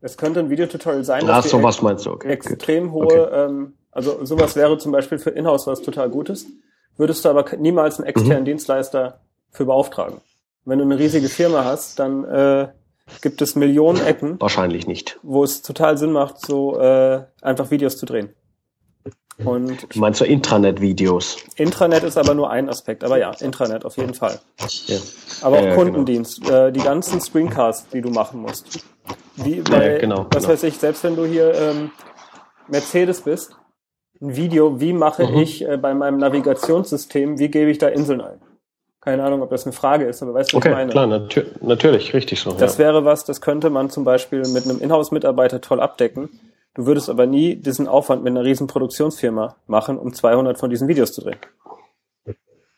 [0.00, 2.28] Es könnte ein Videotutorial sein, dass ja, sowas meinst du, okay.
[2.28, 3.46] extrem hohe, okay.
[3.46, 6.46] ähm, also sowas wäre zum Beispiel für Inhouse was total Gutes,
[6.98, 8.44] würdest du aber niemals einen externen mhm.
[8.44, 10.20] Dienstleister für beauftragen.
[10.64, 12.68] Wenn du eine riesige Firma hast, dann äh,
[13.20, 14.40] gibt es Millionen Ecken.
[14.40, 15.18] Wahrscheinlich nicht.
[15.22, 18.30] Wo es total Sinn macht, so äh, einfach Videos zu drehen.
[19.44, 21.38] Und du meinst so Intranet-Videos?
[21.56, 24.38] Intranet ist aber nur ein Aspekt, aber ja, Intranet auf jeden Fall.
[24.86, 24.98] Ja.
[25.42, 26.66] Aber auch ja, Kundendienst, genau.
[26.66, 28.84] äh, die ganzen Screencasts, die du machen musst.
[29.36, 30.52] Wie bei, ja, genau, was genau.
[30.52, 31.90] weiß ich, selbst wenn du hier ähm,
[32.68, 33.56] Mercedes bist,
[34.20, 35.38] ein Video, wie mache mhm.
[35.38, 38.40] ich äh, bei meinem Navigationssystem, wie gebe ich da Inseln ein?
[39.00, 40.90] Keine Ahnung, ob das eine Frage ist, aber weißt du, was okay, ich meine?
[40.90, 42.52] klar, natür natürlich, richtig so.
[42.52, 42.84] Das ja.
[42.84, 46.28] wäre was, das könnte man zum Beispiel mit einem Inhouse-Mitarbeiter toll abdecken.
[46.74, 50.86] Du würdest aber nie diesen Aufwand mit einer riesen Produktionsfirma machen, um 200 von diesen
[50.86, 51.38] Videos zu drehen.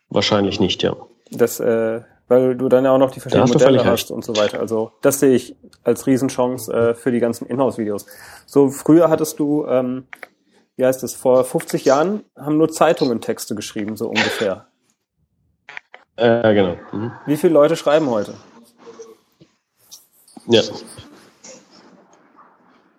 [0.08, 0.96] Wahrscheinlich nicht, ja.
[1.30, 4.60] Das, äh, weil du dann ja auch noch die verschiedenen Modelle hast und so weiter.
[4.60, 8.06] Also das sehe ich als Riesenchance äh, für die ganzen Inhouse-Videos.
[8.46, 10.06] So früher hattest du, ähm,
[10.76, 14.66] wie heißt das, vor 50 Jahren haben nur Zeitungen Texte geschrieben, so ungefähr.
[16.16, 16.76] Äh, genau.
[16.92, 17.12] Mhm.
[17.26, 18.34] Wie viele Leute schreiben heute?
[20.46, 20.62] Ja.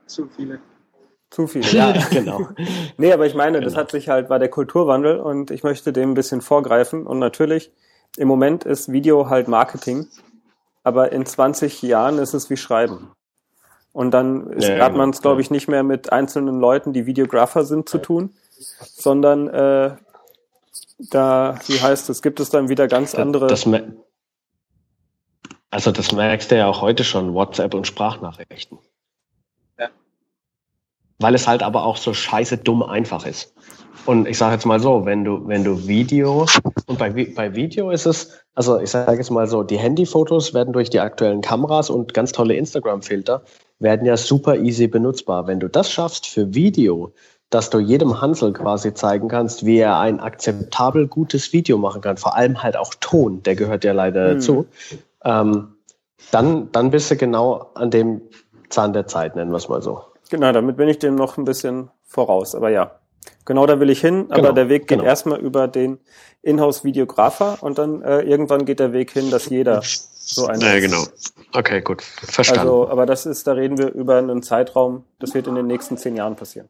[0.05, 0.59] Zu viele.
[1.29, 2.47] Zu viele, ja, genau.
[2.97, 3.69] nee, aber ich meine, genau.
[3.69, 7.17] das hat sich halt, war der Kulturwandel und ich möchte dem ein bisschen vorgreifen und
[7.17, 7.71] natürlich,
[8.17, 10.07] im Moment ist Video halt Marketing,
[10.83, 13.11] aber in 20 Jahren ist es wie Schreiben.
[13.93, 17.63] Und dann ja, hat man es, glaube ich, nicht mehr mit einzelnen Leuten, die Videographer
[17.63, 19.95] sind, zu tun, sondern äh,
[20.97, 23.47] da, wie heißt es, gibt es dann wieder ganz andere.
[23.47, 23.67] Das,
[25.69, 28.79] also das merkst du ja auch heute schon, WhatsApp und Sprachnachrichten.
[29.79, 29.89] Ja.
[31.19, 33.53] Weil es halt aber auch so scheiße dumm einfach ist.
[34.05, 36.45] Und ich sage jetzt mal so, wenn du, wenn du Video,
[36.87, 40.73] und bei, bei Video ist es, also ich sage jetzt mal so, die Handyfotos werden
[40.73, 43.43] durch die aktuellen Kameras und ganz tolle Instagram-Filter
[43.79, 45.47] werden ja super easy benutzbar.
[45.47, 47.13] Wenn du das schaffst für Video,
[47.53, 52.17] dass du jedem Hansel quasi zeigen kannst, wie er ein akzeptabel gutes Video machen kann,
[52.17, 54.33] vor allem halt auch Ton, der gehört ja leider mhm.
[54.33, 54.65] dazu,
[55.23, 55.75] ähm,
[56.31, 58.21] dann, dann bist du genau an dem
[58.69, 60.01] Zahn der Zeit, nennen wir es mal so.
[60.31, 62.91] Genau, damit bin ich dem noch ein bisschen voraus, aber ja.
[63.45, 65.09] Genau, da will ich hin, aber genau, der Weg geht genau.
[65.09, 65.99] erstmal über den
[66.41, 70.61] Inhouse-Videografer und dann äh, irgendwann geht der Weg hin, dass jeder so einen.
[70.61, 71.03] Ja, genau.
[71.53, 72.01] Okay, gut.
[72.01, 72.61] Verstanden.
[72.61, 75.97] Also, aber das ist, da reden wir über einen Zeitraum, das wird in den nächsten
[75.97, 76.69] zehn Jahren passieren.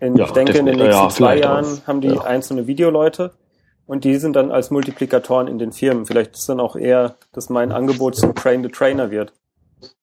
[0.00, 1.86] In, ja, ich denke, in den nächsten ja, zwei Jahren auch.
[1.86, 2.22] haben die ja.
[2.22, 3.32] einzelne Videoleute
[3.86, 6.06] und die sind dann als Multiplikatoren in den Firmen.
[6.06, 9.32] Vielleicht ist dann auch eher, dass mein Angebot zum Train the Trainer wird.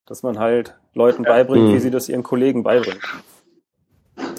[0.05, 1.73] Dass man halt Leuten beibringt, mhm.
[1.73, 3.01] wie sie das ihren Kollegen beibringen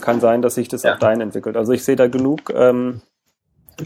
[0.00, 0.94] kann sein, dass sich das ja.
[0.94, 1.56] auch dahin entwickelt.
[1.56, 3.02] Also ich sehe da genug ähm,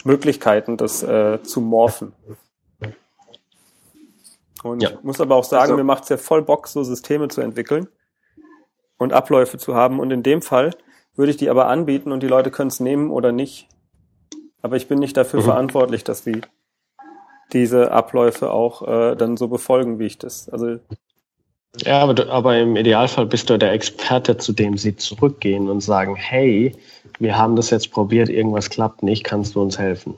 [0.05, 2.13] Möglichkeiten, das äh, zu morphen.
[4.63, 4.91] Und ja.
[5.03, 7.89] muss aber auch sagen, also, mir macht es ja voll Bock, so Systeme zu entwickeln
[8.99, 9.99] und Abläufe zu haben.
[9.99, 10.73] Und in dem Fall
[11.17, 13.69] würde ich die aber anbieten und die Leute können es nehmen oder nicht.
[14.63, 15.45] Aber ich bin nicht dafür mhm.
[15.45, 16.41] verantwortlich, dass die
[17.53, 20.49] diese Abläufe auch äh, dann so befolgen, wie ich das.
[20.49, 20.79] Also
[21.79, 26.17] ja, aber, aber im Idealfall bist du der Experte, zu dem sie zurückgehen und sagen,
[26.17, 26.75] hey,
[27.19, 30.17] wir haben das jetzt probiert, irgendwas klappt nicht, kannst du uns helfen?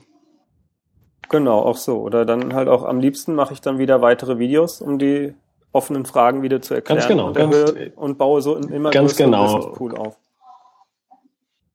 [1.29, 1.99] Genau, auch so.
[1.99, 5.35] Oder dann halt auch am liebsten mache ich dann wieder weitere Videos, um die
[5.73, 6.99] offenen Fragen wieder zu erklären.
[6.99, 7.27] Ganz genau.
[7.29, 9.73] Und, ganz, und baue so immer ganz genau.
[9.73, 10.17] Pool auf.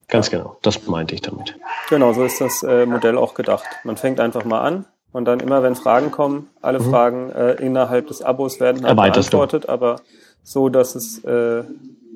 [0.07, 1.55] Ganz genau, das meinte ich damit.
[1.89, 3.65] Genau, so ist das äh, Modell auch gedacht.
[3.83, 6.89] Man fängt einfach mal an, und dann immer, wenn Fragen kommen, alle mhm.
[6.89, 9.69] Fragen äh, innerhalb des Abos werden halt beantwortet, du.
[9.69, 9.97] aber
[10.43, 11.63] so, dass es äh,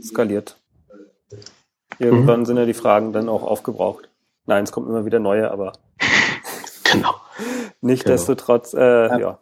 [0.01, 0.58] skaliert.
[1.99, 2.45] Irgendwann mhm.
[2.45, 4.10] sind ja die Fragen dann auch aufgebraucht.
[4.45, 5.73] Nein, es kommen immer wieder neue, aber
[6.91, 7.15] genau.
[7.82, 9.39] Nichtsdestotrotz, äh, ja.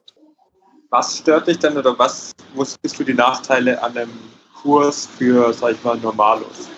[0.89, 4.09] Was stört dich denn oder was, wo siehst du die Nachteile an einem
[4.61, 6.69] Kurs für, sag ich mal, Normalos?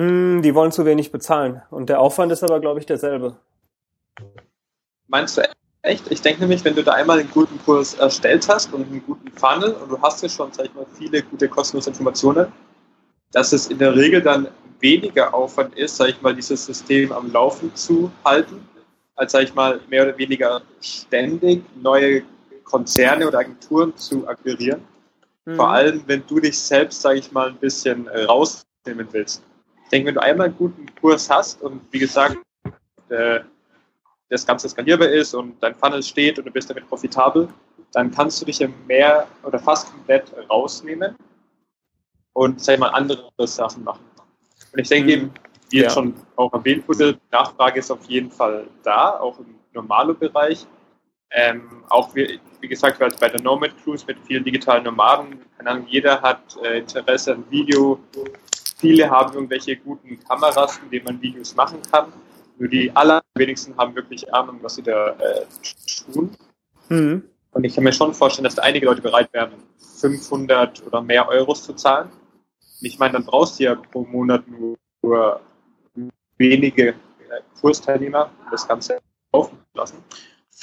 [0.00, 1.60] Mm, die wollen zu wenig bezahlen.
[1.68, 3.36] Und der Aufwand ist aber, glaube ich, derselbe.
[5.08, 5.42] Meinst du
[5.82, 6.10] echt?
[6.10, 9.30] Ich denke nämlich, wenn du da einmal einen guten Kurs erstellt hast und einen guten
[9.32, 12.50] Funnel und du hast ja schon, sag ich mal, viele gute kostenlose Informationen,
[13.32, 17.30] dass es in der Regel dann weniger Aufwand ist, sag ich mal, dieses System am
[17.30, 18.66] Laufen zu halten,
[19.16, 22.22] als, sag ich mal, mehr oder weniger ständig neue
[22.64, 24.80] Konzerne oder Agenturen zu akquirieren.
[25.44, 25.56] Mhm.
[25.56, 29.42] Vor allem, wenn du dich selbst, sag ich mal, ein bisschen rausnehmen willst.
[29.90, 32.36] Ich denke, wenn du einmal einen guten Kurs hast und wie gesagt,
[33.08, 33.40] äh,
[34.28, 37.48] das Ganze skalierbar ist und dein Funnel steht und du bist damit profitabel,
[37.90, 41.16] dann kannst du dich ja mehr oder fast komplett rausnehmen
[42.34, 44.04] und, sag mal, andere Sachen machen.
[44.72, 45.32] Und ich denke eben,
[45.70, 45.82] wie ja.
[45.82, 50.68] jetzt schon auch erwähnt wurde, Nachfrage ist auf jeden Fall da, auch im normalen Bereich.
[51.32, 55.86] Ähm, auch wie, wie gesagt, bei der Nomad Cruise mit vielen digitalen Nomaden, keine Ahnung,
[55.88, 57.98] jeder hat äh, Interesse an Video.
[58.80, 62.12] Viele haben irgendwelche guten Kameras, mit denen man Videos machen kann.
[62.58, 65.46] Nur die allerwenigsten haben wirklich Ahnung, was sie da äh,
[66.12, 66.30] tun.
[66.88, 67.22] Mhm.
[67.52, 69.52] Und ich kann mir schon vorstellen, dass da einige Leute bereit wären,
[70.00, 72.08] 500 oder mehr Euros zu zahlen.
[72.08, 75.40] Und ich meine, dann brauchst du ja pro Monat nur, nur
[76.38, 76.94] wenige äh,
[77.60, 78.98] Kursteilnehmer, um das Ganze
[79.32, 79.98] aufzulassen.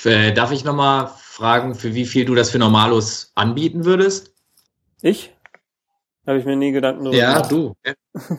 [0.04, 4.34] Äh, darf ich nochmal fragen, für wie viel du das für Normalos anbieten würdest?
[5.02, 5.34] Ich?
[6.28, 7.52] Habe ich mir nie Gedanken darüber Ja, gemacht.
[7.52, 7.74] du.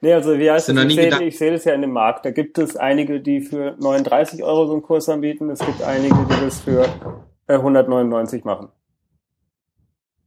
[0.00, 0.84] Nee, also wie heißt das?
[0.84, 2.24] Ich sehe, ich sehe das ja in dem Markt.
[2.24, 5.48] Da gibt es einige, die für 39 Euro so einen Kurs anbieten.
[5.50, 6.84] Es gibt einige, die das für
[7.46, 8.68] äh, 199 machen.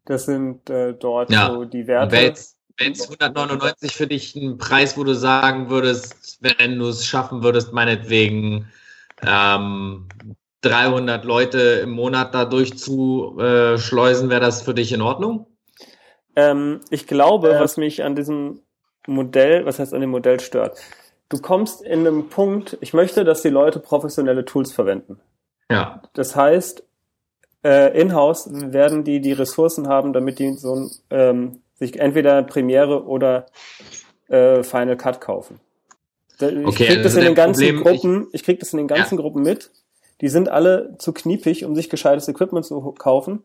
[0.05, 1.51] Das sind äh, dort ja.
[1.51, 2.13] so die Werte.
[2.13, 7.43] Wäre jetzt 199 für dich ein Preis, wo du sagen würdest, wenn du es schaffen
[7.43, 8.67] würdest, meinetwegen
[9.25, 10.07] ähm,
[10.61, 15.45] 300 Leute im Monat da durchzuschleusen, wäre das für dich in Ordnung?
[16.39, 18.61] Ähm, ich glaube, äh, was mich an diesem
[19.07, 20.77] Modell, was heißt an dem Modell stört.
[21.29, 25.19] Du kommst in einem Punkt, ich möchte, dass die Leute professionelle Tools verwenden.
[25.69, 26.01] Ja.
[26.13, 26.83] Das heißt,
[27.63, 33.05] äh, in-house werden die die Ressourcen haben, damit die so ein, ähm, sich entweder Premiere
[33.05, 33.45] oder
[34.27, 35.59] äh, Final Cut kaufen.
[36.39, 38.77] Ich okay, krieg das also in den ganzen Problem, Gruppen, ich, ich krieg das in
[38.77, 39.21] den ganzen ja.
[39.21, 39.71] Gruppen mit.
[40.21, 43.43] Die sind alle zu kniepig, um sich gescheites Equipment zu kaufen.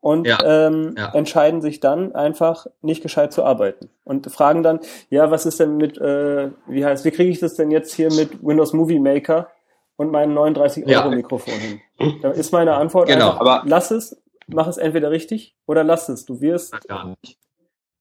[0.00, 1.12] Und Ja, ähm, ja.
[1.14, 5.76] entscheiden sich dann einfach nicht gescheit zu arbeiten und fragen dann, ja, was ist denn
[5.76, 9.48] mit, äh, wie heißt, wie kriege ich das denn jetzt hier mit Windows Movie Maker
[9.96, 11.00] und meinem 39 Ja.
[11.04, 11.80] Euro Mikrofon hin?
[12.22, 16.08] Da ist meine Antwort Genau, einfach, aber- lass es, mach es entweder richtig oder lass
[16.08, 16.24] es.
[16.24, 17.38] Du wirst, Gar nicht.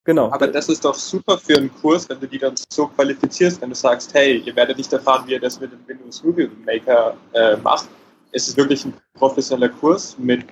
[0.06, 0.32] genau.
[0.32, 3.70] Aber das ist doch super für einen Kurs, wenn du die dann so qualifizierst, wenn
[3.70, 7.16] du sagst, hey, ihr werdet nicht erfahren, wie ihr das mit dem Windows Movie Maker
[7.34, 7.90] äh, macht.
[8.32, 10.46] Es ist wirklich ein professioneller Kurs, mit,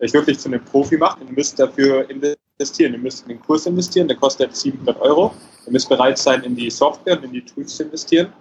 [0.00, 1.18] euch wirklich zu einem Profi macht.
[1.20, 2.92] Ihr müsst dafür investieren.
[2.92, 5.34] Ihr müsst in den Kurs investieren, der kostet 700 Euro.
[5.66, 8.32] Ihr müsst bereit sein, in die Software und in die Tools zu investieren.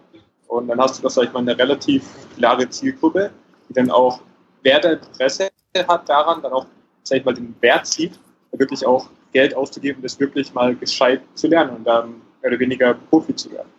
[0.47, 2.03] Und dann hast du doch, sag ich mal, eine relativ
[2.35, 3.31] klare Zielgruppe,
[3.67, 4.21] die dann auch,
[4.63, 5.49] wer da Interesse
[5.87, 6.65] hat daran, dann auch,
[7.03, 8.19] sag ich mal, den Wert sieht,
[8.51, 12.93] wirklich auch Geld auszugeben, das wirklich mal gescheit zu lernen und dann mehr oder weniger
[12.95, 13.69] Profi zu werden.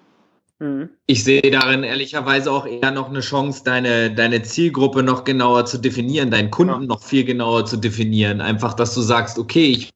[0.60, 0.90] Mhm.
[1.06, 5.78] Ich sehe darin ehrlicherweise auch eher noch eine Chance, deine, deine Zielgruppe noch genauer zu
[5.78, 6.86] definieren, deinen Kunden Ja.
[6.86, 8.40] noch viel genauer zu definieren.
[8.40, 9.90] Einfach, dass du sagst, okay, ich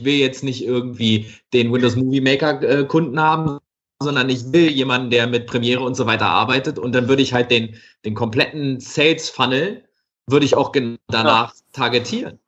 [0.00, 3.58] will jetzt nicht irgendwie den Windows Movie Maker äh, Kunden haben,
[4.00, 7.32] sondern ich will jemanden, der mit Premiere und so weiter arbeitet und dann würde ich
[7.32, 9.84] halt den, den kompletten Sales Funnel
[10.30, 12.38] würde ich auch gen- danach targetieren.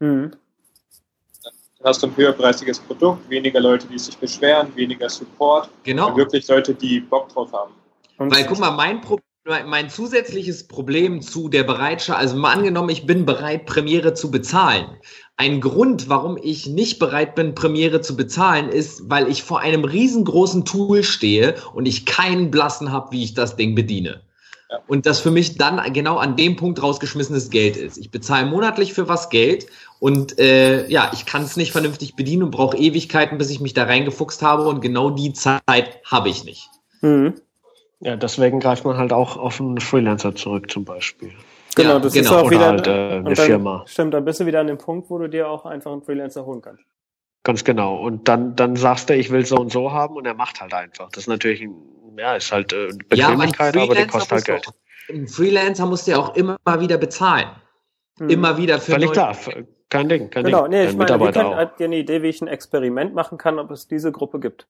[0.00, 0.32] Mhm.
[1.80, 6.08] Dann hast du ein höherpreisiges Produkt, weniger Leute, die sich beschweren, weniger Support Genau.
[6.10, 7.72] und wirklich Leute, die Bock drauf haben.
[8.18, 12.52] Und Weil guck mal, mein, Pro mein mein zusätzliches Problem zu der Bereitschaft, also mal
[12.52, 14.98] angenommen, ich bin bereit, Premiere zu bezahlen.
[15.38, 19.84] Ein Grund, warum ich nicht bereit bin, Premiere zu bezahlen, ist, weil ich vor einem
[19.84, 24.20] riesengroßen Tool stehe und ich keinen Blassen habe, wie ich das Ding bediene.
[24.70, 24.80] Ja.
[24.86, 27.98] Und das für mich dann genau an dem Punkt rausgeschmissenes Geld ist.
[27.98, 29.66] Ich bezahle monatlich für was Geld
[29.98, 33.74] und äh, ja, ich kann es nicht vernünftig bedienen und brauche Ewigkeiten, bis ich mich
[33.74, 36.68] da reingefuchst habe und genau die Zeit habe ich nicht.
[37.00, 37.34] Mhm.
[38.00, 41.32] Ja, deswegen greift man halt auch auf einen Freelancer zurück zum Beispiel.
[41.74, 42.40] Genau, Ja, das ist genau.
[42.40, 43.84] auch Oder wieder halt, äh, eine dann, Firma.
[43.86, 46.46] Stimmt, dann bist du wieder an dem Punkt, wo du dir auch einfach einen Freelancer
[46.46, 46.82] holen kannst.
[47.42, 47.96] Ganz genau.
[47.96, 50.74] Und dann, dann sagst du, ich will so und so haben und er macht halt
[50.74, 51.08] einfach.
[51.10, 51.74] Das ist natürlich, ein,
[52.16, 54.66] ja, ist halt äh, Bequemlichkeit, aber der kostet halt Geld.
[55.08, 57.48] Ein Freelancer musst du ja auch immer wieder bezahlen.
[58.18, 58.30] Mhm.
[58.30, 59.36] Immer wieder für Völlig klar,
[59.88, 60.70] kein Ding, kein Genau, Ding.
[60.70, 61.56] nee, ich Dein meine, wir Mitarbeiter können auch.
[61.56, 64.66] halt dir eine Idee, wie ich ein Experiment machen kann, ob es diese Gruppe gibt.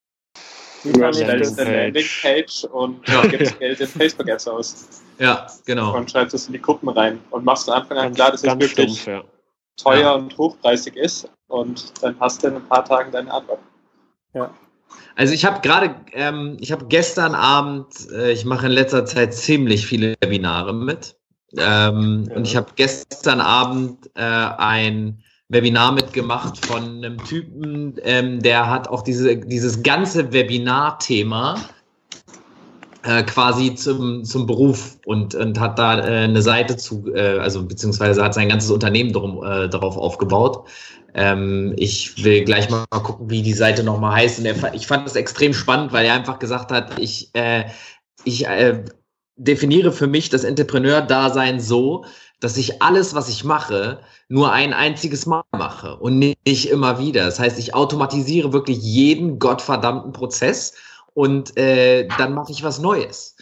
[0.83, 1.67] Wie Du kann ich erstellst das?
[1.67, 2.65] eine Landingpage.
[2.65, 3.21] Und Ja.
[3.27, 5.95] gibst Geld in Facebook-Ads aus Ja, genau.
[5.95, 8.45] und schreibst es in die Gruppen rein und machst von Anfang an Ganz, klar, dass
[8.45, 9.23] es wirklich stumpf, ja.
[9.77, 10.13] teuer Ja.
[10.15, 13.59] und hochpreisig ist und dann hast du in ein paar Tagen deine Antwort.
[15.17, 19.35] Also ich habe gerade, ähm, ich habe gestern Abend, äh, ich mache in letzter Zeit
[19.35, 21.17] ziemlich viele Webinare mit.
[21.57, 22.37] Ähm, Ja.
[22.37, 28.89] Und ich habe gestern Abend äh, ein Webinar mitgemacht von einem Typen, ähm, der hat
[28.89, 31.57] auch diese, dieses ganze Webinar-Thema
[33.03, 37.65] äh, quasi zum, zum Beruf und, und hat da äh, eine Seite zu, äh, also
[37.65, 40.69] beziehungsweise hat sein ganzes Unternehmen drum, äh, darauf aufgebaut.
[41.15, 44.39] Ähm, ich will gleich mal gucken, wie die Seite nochmal heißt.
[44.39, 47.65] Und er, ich fand das extrem spannend, weil er einfach gesagt hat, ich, äh,
[48.25, 48.85] ich äh,
[49.37, 52.05] definiere für mich das Entrepreneur-Dasein so,
[52.41, 57.25] dass ich alles, was ich mache, nur ein einziges Mal mache und nicht immer wieder.
[57.25, 60.75] Das heißt, ich automatisiere wirklich jeden gottverdammten Prozess
[61.15, 63.37] und äh, dann mache ich was Neues.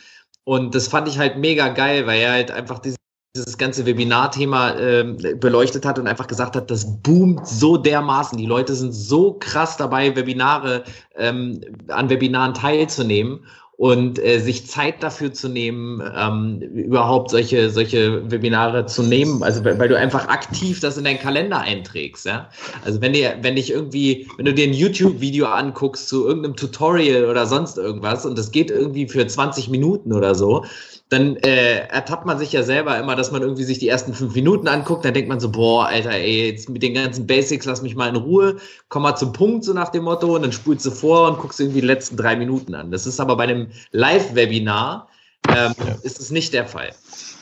[0.45, 2.98] Und das fand ich halt mega geil, weil er halt einfach dieses,
[3.37, 8.39] dieses ganze Webinar-Thema ähm, beleuchtet hat und einfach gesagt hat, das boomt so dermaßen.
[8.39, 10.85] Die Leute sind so krass dabei, Webinare
[11.17, 13.41] ähm, an Webinaren teilzunehmen
[13.79, 19.65] und äh, sich Zeit dafür zu nehmen, ähm, überhaupt solche, solche Webinare zu nehmen, also
[19.65, 22.51] weil, weil du einfach aktiv das in deinen Kalender einträgst, ja.
[22.85, 27.27] Also wenn dir, wenn dich irgendwie, wenn du dir ein YouTube-Video anguckst zu irgendeinem Tutorial
[27.27, 30.65] oder sonst irgendwas und das geht irgendwie für 20 Minuten oder so,
[31.11, 34.35] dann äh, ertappt man sich ja selber immer, dass man irgendwie sich die ersten fünf
[34.35, 37.81] Minuten anguckt, dann denkt man so, boah, Alter, ey, jetzt mit den ganzen Basics, lass
[37.81, 38.57] mich mal in Ruhe,
[38.89, 41.61] komm mal zum Punkt, so nach dem Motto, und dann spulst du vor und guckst
[41.61, 42.91] irgendwie die letzten drei Minuten an.
[42.91, 45.09] Das ist aber bei einem Live-Webinar,
[45.49, 46.91] ähm, ist es nicht der Fall.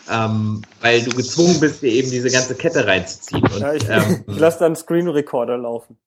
[0.09, 3.43] Ähm, weil du gezwungen bist, dir eben diese ganze Kette reinzuziehen.
[3.43, 5.99] Und, Ja, ich, ähm, ich lasse dann Screen Recorder laufen.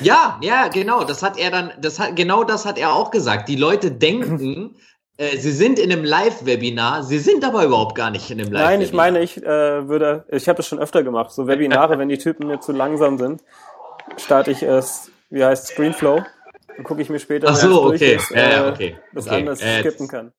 [0.00, 1.04] Ja, ja, genau.
[1.04, 3.48] Das hat er dann, das hat, genau das hat er auch gesagt.
[3.48, 4.76] Die Leute denken,
[5.16, 8.70] äh, sie sind in einem Live-Webinar, sie sind aber überhaupt gar nicht in einem Live-Webinar.
[8.70, 12.08] Nein, ich meine, ich äh, würde, ich habe das schon öfter gemacht, so Webinare, wenn
[12.08, 13.42] die Typen mir zu langsam sind,
[14.16, 16.22] starte ich es, wie heißt Screenflow,
[16.76, 18.16] dann gucke ich mir später, Ach so, okay.
[18.16, 18.96] ist, Ja, ja, äh, okay.
[19.12, 19.36] das okay.
[19.36, 20.32] an, das Äh, skippen kann.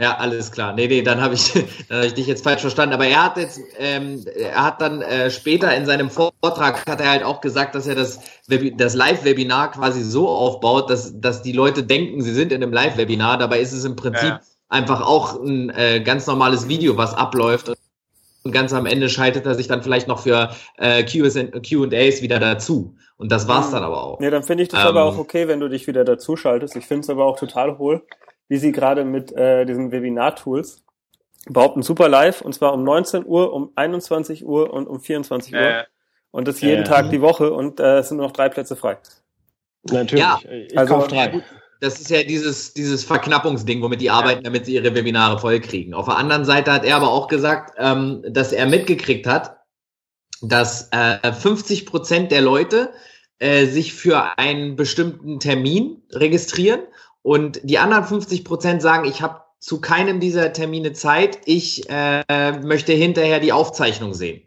[0.00, 0.72] Ja, alles klar.
[0.72, 1.52] Nee, nee, dann habe ich,
[1.88, 2.94] dann hab ich dich jetzt falsch verstanden.
[2.94, 7.10] Aber er hat jetzt, ähm, er hat dann äh, später in seinem Vortrag hat er
[7.10, 11.82] halt auch gesagt, dass er das, das Live-Webinar quasi so aufbaut, dass, dass die Leute
[11.82, 13.36] denken, sie sind in einem Live-Webinar.
[13.36, 14.40] Dabei ist es im Prinzip Ja.
[14.70, 17.70] einfach auch ein äh, ganz normales Video, was abläuft.
[18.42, 20.48] und ganz am Ende schaltet er sich dann vielleicht noch für
[20.78, 22.94] äh, Q&As wieder dazu.
[23.18, 24.20] Und das war's dann aber auch.
[24.22, 26.74] Ja, dann finde ich das ähm, aber auch okay, wenn du dich wieder dazu schaltest.
[26.74, 28.02] Ich finde es aber auch total hohl,
[28.50, 30.82] wie sie gerade mit äh, diesen Webinar-Tools
[31.48, 35.60] behaupten super live und zwar um 19 Uhr, um 21 Uhr und um 24 Uhr.
[35.60, 35.84] Äh,
[36.32, 38.74] und das jeden äh, Tag die Woche und äh, es sind nur noch drei Plätze
[38.74, 38.98] frei.
[39.90, 40.24] Natürlich.
[40.24, 41.42] Ja, ich also, kauf drei.
[41.80, 45.94] Das ist ja dieses, dieses Verknappungsding, womit die arbeiten, damit sie ihre Webinare vollkriegen.
[45.94, 49.58] Auf der anderen Seite hat er aber auch gesagt, ähm, dass er mitgekriegt hat,
[50.42, 52.90] dass äh, 50 Prozent der Leute
[53.38, 56.80] äh, sich für einen bestimmten Termin registrieren
[57.22, 62.52] und die anderen 50 Prozent sagen, ich habe zu keinem dieser Termine Zeit, ich äh,
[62.62, 64.42] möchte hinterher die Aufzeichnung sehen.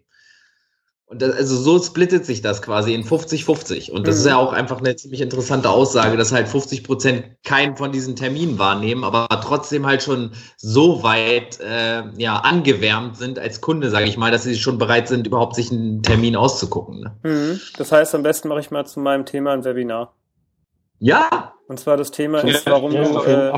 [1.14, 3.92] Und das, also so splittet sich das quasi in 50-50.
[3.92, 4.20] Und das mhm.
[4.20, 8.16] ist ja auch einfach eine ziemlich interessante Aussage, dass halt 50 Prozent keinen von diesen
[8.16, 14.08] Terminen wahrnehmen, aber trotzdem halt schon so weit äh, ja, angewärmt sind als Kunde, sage
[14.08, 17.02] ich mal, dass sie schon bereit sind, überhaupt sich einen Termin auszugucken.
[17.02, 17.16] Ne?
[17.22, 17.62] Mhm.
[17.78, 20.16] Das heißt, am besten mache ich mal zu meinem Thema ein Webinar.
[21.04, 21.54] Ja.
[21.68, 23.51] Und zwar das Thema ist, warum ja, du äh,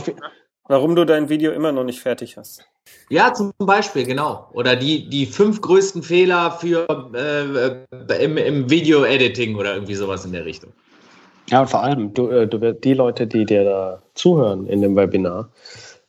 [0.67, 2.65] warum du dein Video immer noch nicht fertig hast.
[3.09, 4.49] Ja, zum Beispiel, genau.
[4.53, 10.31] Oder die, die fünf größten Fehler für äh, im, im Video-Editing oder irgendwie sowas in
[10.31, 10.71] der Richtung.
[11.49, 14.95] Ja, und vor allem, du, äh, du, die Leute, die dir da zuhören in dem
[14.95, 15.49] Webinar,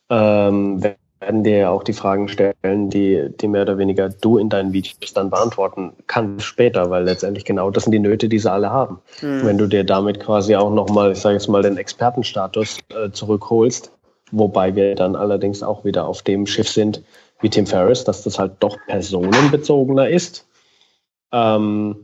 [0.09, 0.81] ähm,
[1.19, 4.73] werden dir ja auch die Fragen stellen, die, die mehr oder weniger du in deinen
[4.73, 8.69] Videos dann beantworten kannst später, weil letztendlich genau das sind die Nöte, die sie alle
[8.69, 8.99] haben.
[9.21, 9.45] Mhm.
[9.45, 13.91] Wenn du dir damit quasi auch nochmal, ich sage jetzt mal, den Expertenstatus äh, zurückholst,
[14.31, 17.03] Wobei wir dann allerdings auch wieder auf dem Schiff sind
[17.39, 20.47] wie Tim Ferriss, dass das halt doch personenbezogener ist.
[21.31, 21.95] Ähm,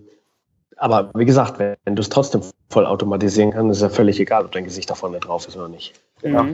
[0.77, 4.45] aber wie gesagt, wenn, wenn du es trotzdem voll automatisieren kannst, ist ja völlig egal,
[4.45, 5.93] ob dein Gesicht da vorne drauf ist oder nicht.
[6.21, 6.33] Mhm.
[6.33, 6.47] Ja.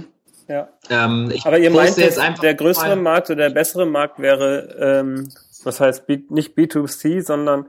[0.49, 3.03] Ähm, aber ihr meint, jetzt einfach der größere mal.
[3.03, 5.29] Markt oder der bessere Markt wäre, ähm,
[5.63, 7.67] was heißt B, nicht B2C, sondern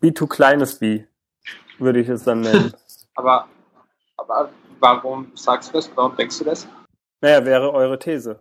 [0.00, 1.04] B2 kleines B,
[1.78, 2.72] würde ich es dann nennen.
[3.14, 3.48] aber,
[4.16, 5.90] aber warum sagst du das?
[5.96, 6.66] Warum denkst du das?
[7.20, 8.40] Naja, wäre eure These.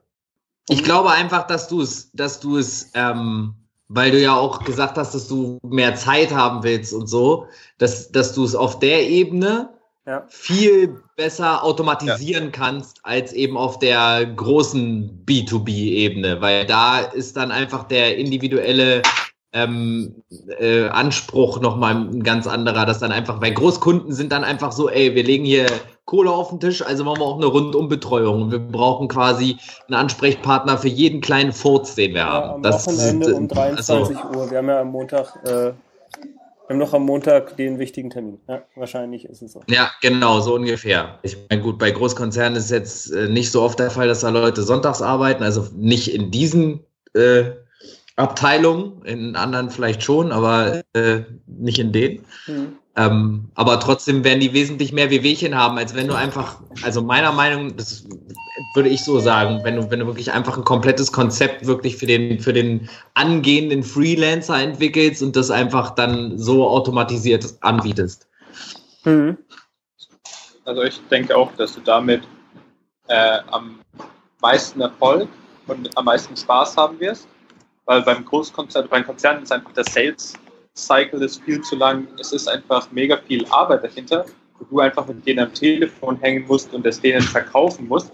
[0.69, 3.55] Ich glaube einfach, dass du es, dass du es, ähm,
[3.87, 8.11] weil du ja auch gesagt hast, dass du mehr Zeit haben willst und so, dass,
[8.11, 9.69] dass du es auf der Ebene
[10.11, 10.23] ja.
[10.27, 12.51] viel besser automatisieren ja.
[12.51, 19.01] kannst als eben auf der großen B2B-Ebene, weil da ist dann einfach der individuelle
[19.53, 20.23] ähm,
[20.59, 24.89] äh, Anspruch nochmal ein ganz anderer, dass dann einfach, weil Großkunden sind dann einfach so,
[24.89, 25.65] ey, wir legen hier
[26.05, 28.43] Kohle auf den Tisch, also machen wir auch eine Rundumbetreuung.
[28.43, 29.57] Und wir brauchen quasi
[29.87, 32.49] einen Ansprechpartner für jeden kleinen Furz, den wir ja, haben.
[32.55, 34.51] Am das Wochenende sind, um 23 also, Uhr.
[34.51, 35.73] Wir haben ja am Montag, äh,
[36.71, 38.39] wir haben noch am Montag den wichtigen Termin.
[38.47, 39.61] Ja, wahrscheinlich ist es so.
[39.67, 41.19] Ja, genau, so ungefähr.
[41.21, 44.29] Ich meine, gut, bei Großkonzernen ist jetzt äh, nicht so oft der Fall, dass da
[44.29, 46.79] Leute sonntags arbeiten, also nicht in diesen
[47.13, 47.43] äh,
[48.15, 52.25] Abteilungen, in anderen vielleicht schon, aber äh, nicht in denen.
[52.47, 52.77] Mhm.
[52.95, 57.33] Ähm, aber trotzdem werden die wesentlich mehr Wehwehchen haben, als wenn du einfach, also meiner
[57.33, 58.05] Meinung, das
[58.73, 62.05] würde ich so sagen, wenn du, wenn du wirklich einfach ein komplettes Konzept wirklich für
[62.05, 68.27] den, für den angehenden Freelancer entwickelst und das einfach dann so automatisiert anbietest.
[69.03, 69.37] Mhm.
[70.65, 72.23] Also ich denke auch, dass du damit
[73.07, 73.79] äh, am
[74.41, 75.27] meisten Erfolg
[75.67, 77.27] und am meisten Spaß haben wirst,
[77.85, 80.33] weil beim Großkonzern, beim Konzern ist einfach der Sales
[80.75, 82.07] Cycle ist viel zu lang.
[82.19, 84.25] Es ist einfach mega viel Arbeit dahinter,
[84.59, 88.11] wo du einfach mit denen am Telefon hängen musst und es denen verkaufen musst.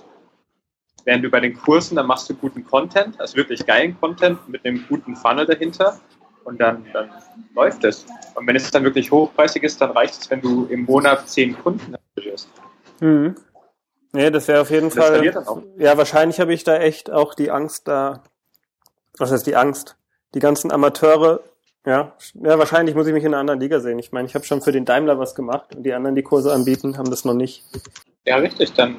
[1.07, 4.65] Während du bei den Kursen, dann machst du guten Content, also wirklich geilen Content mit
[4.65, 5.97] einem guten Funnel dahinter
[6.43, 7.09] und dann, dann
[7.55, 8.05] läuft es.
[8.35, 11.57] Und wenn es dann wirklich hochpreisig ist, dann reicht es, wenn du im Monat zehn
[11.57, 12.49] Kunden hast.
[12.99, 13.35] Mhm.
[14.11, 15.25] Nee, das wäre auf jeden das Fall.
[15.77, 18.23] Ja, wahrscheinlich habe ich da echt auch die Angst da.
[19.17, 19.95] Was heißt die Angst?
[20.33, 21.39] Die ganzen Amateure
[21.87, 23.97] ja, ja, wahrscheinlich muss ich mich in einer anderen Liga sehen.
[23.97, 26.51] Ich meine, ich habe schon für den Daimler was gemacht und die anderen, die Kurse
[26.51, 27.63] anbieten, haben das noch nicht.
[28.25, 28.73] Ja, richtig.
[28.73, 28.97] Dann,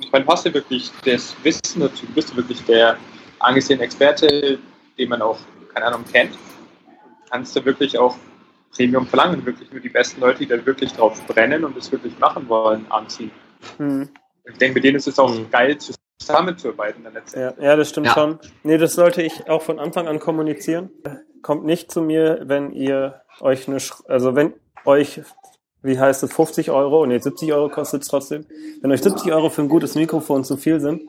[0.00, 2.96] ich meine, hast du wirklich das Wissen dazu, bist du wirklich der
[3.40, 4.58] angesehene Experte,
[4.98, 5.38] den man auch,
[5.72, 6.36] keine Ahnung, kennt.
[7.30, 8.16] Kannst du wirklich auch
[8.72, 12.18] Premium verlangen, wirklich nur die besten Leute, die da wirklich drauf brennen und das wirklich
[12.18, 13.30] machen wollen, anziehen.
[13.76, 14.08] Hm.
[14.50, 15.50] Ich denke, mit denen ist es auch hm.
[15.50, 15.76] geil,
[16.18, 17.04] zusammenzuarbeiten.
[17.04, 18.14] Dann ja, ja, das stimmt ja.
[18.14, 18.38] schon.
[18.62, 20.90] Nee, das sollte ich auch von Anfang an kommunizieren
[21.42, 24.54] kommt nicht zu mir, wenn ihr euch eine, also wenn
[24.84, 25.22] euch,
[25.88, 28.46] wie heißt es, 50 Euro, nee, 70 Euro kostet es trotzdem.
[28.80, 31.02] Wenn euch 70 Euro für ein gutes Mikrofon zu viel sind,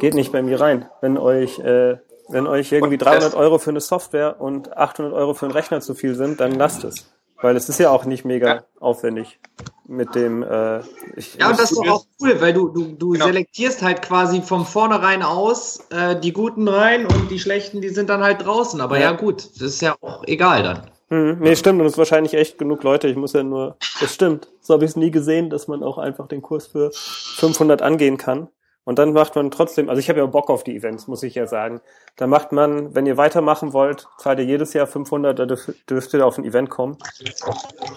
[0.00, 0.88] geht nicht bei mir rein.
[1.00, 5.46] Wenn euch, äh, wenn euch irgendwie 300 Euro für eine Software und 800 Euro für
[5.46, 7.12] einen Rechner zu viel sind, dann lasst es.
[7.40, 8.64] Weil es ist ja auch nicht mega ja.
[8.80, 9.40] aufwendig
[9.86, 10.42] mit dem.
[10.42, 10.80] Äh,
[11.16, 13.26] ich, ja, und das ist doch auch cool, weil du, du, du genau.
[13.26, 18.08] selektierst halt quasi von vornherein aus äh, die Guten rein und die Schlechten, die sind
[18.10, 18.80] dann halt draußen.
[18.80, 20.91] Aber ja, ja gut, das ist ja auch egal dann.
[21.12, 23.06] Hm, nee, stimmt, und es ist wahrscheinlich echt genug Leute.
[23.06, 24.48] Ich muss ja nur, das stimmt.
[24.62, 28.16] So habe ich es nie gesehen, dass man auch einfach den Kurs für 500 angehen
[28.16, 28.48] kann.
[28.84, 31.34] Und dann macht man trotzdem, also ich habe ja Bock auf die Events, muss ich
[31.34, 31.82] ja sagen.
[32.16, 36.26] Da macht man, wenn ihr weitermachen wollt, zahlt ihr jedes Jahr 500, da dürft ihr
[36.26, 36.96] auf ein Event kommen.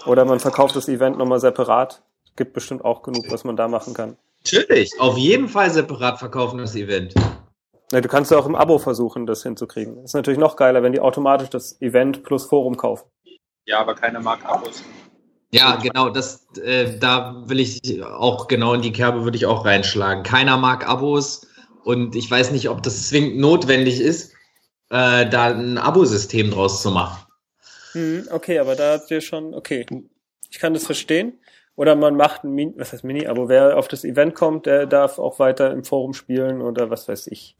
[0.04, 2.02] Oder man verkauft das Event nochmal separat.
[2.36, 4.18] Gibt bestimmt auch genug, was man da machen kann.
[4.44, 7.14] Natürlich, auf jeden Fall separat verkaufen das Event.
[7.92, 10.02] Ja, du kannst ja auch im Abo versuchen, das hinzukriegen.
[10.02, 13.08] ist natürlich noch geiler, wenn die automatisch das Event plus Forum kaufen.
[13.64, 14.82] Ja, aber keiner mag Abos.
[15.52, 19.64] Ja, genau, das, äh, da will ich auch genau in die Kerbe würde ich auch
[19.64, 20.24] reinschlagen.
[20.24, 21.46] Keiner mag Abos
[21.84, 24.32] und ich weiß nicht, ob das zwingend notwendig ist,
[24.90, 27.24] äh, da ein Abosystem draus zu machen.
[27.92, 29.86] Hm, okay, aber da habt ihr schon, okay,
[30.50, 31.38] ich kann das verstehen.
[31.76, 33.48] Oder man macht ein Mini, was heißt Mini-Abo?
[33.48, 37.26] Wer auf das Event kommt, der darf auch weiter im Forum spielen oder was weiß
[37.28, 37.56] ich.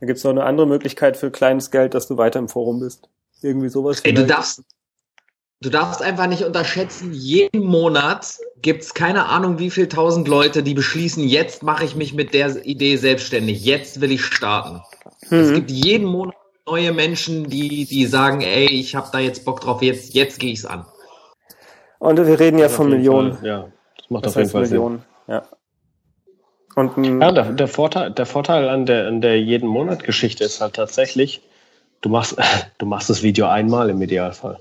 [0.00, 3.08] Da gibt's noch eine andere Möglichkeit für kleines Geld, dass du weiter im Forum bist.
[3.42, 4.00] Irgendwie sowas.
[4.00, 4.62] Ey, du darfst,
[5.60, 10.74] du darfst einfach nicht unterschätzen, jeden Monat gibt's keine Ahnung, wie viel tausend Leute, die
[10.74, 14.82] beschließen, jetzt mache ich mich mit der Idee selbstständig, jetzt will ich starten.
[15.30, 15.38] Mhm.
[15.38, 16.34] Es gibt jeden Monat
[16.66, 20.52] neue Menschen, die, die sagen, ey, ich habe da jetzt Bock drauf, jetzt, jetzt gehe
[20.52, 20.86] ich's an.
[21.98, 23.34] Und wir reden ja von Millionen.
[23.34, 24.98] Fall, ja, das macht das auf jeden Fall Millionen.
[25.26, 25.34] Sinn.
[25.34, 25.42] Ja.
[26.76, 30.60] Und ja, der, der, Vorteil, der Vorteil an der, an der jeden Monat Geschichte ist
[30.60, 31.40] halt tatsächlich,
[32.00, 32.36] du machst,
[32.78, 34.58] du machst das Video einmal im Idealfall.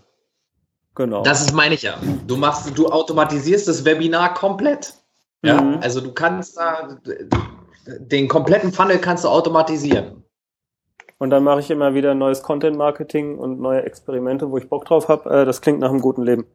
[0.95, 1.23] Genau.
[1.23, 1.95] Das ist meine ich ja.
[2.27, 4.93] Du machst, du automatisierst das Webinar komplett.
[5.41, 5.79] Ja, mhm.
[5.81, 6.97] also du kannst da
[7.85, 10.23] den kompletten Funnel kannst du automatisieren.
[11.17, 14.85] Und dann mache ich immer wieder neues Content Marketing und neue Experimente, wo ich Bock
[14.85, 15.29] drauf habe.
[15.29, 16.45] Äh, das klingt nach einem guten Leben.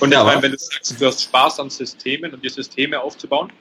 [0.00, 3.52] Und ja, meine, wenn du sagst, du hast Spaß an Systemen und die Systeme aufzubauen,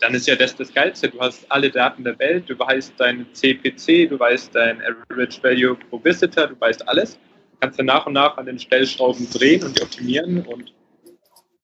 [0.00, 1.08] dann ist ja das das Geilste.
[1.08, 5.76] Du hast alle Daten der Welt, du weißt dein CPC, du weißt dein Average Value
[5.88, 7.14] pro Visitor, du weißt alles.
[7.14, 10.72] Du kannst dann nach und nach an den Stellschrauben drehen und die optimieren und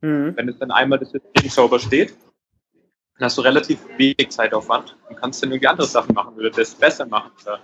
[0.02, 0.36] mhm.
[0.36, 2.14] wenn es dann einmal das System sauber steht,
[3.18, 6.74] dann hast du relativ wenig Zeitaufwand und kannst dann irgendwie andere Sachen machen oder das
[6.74, 7.60] besser machen oder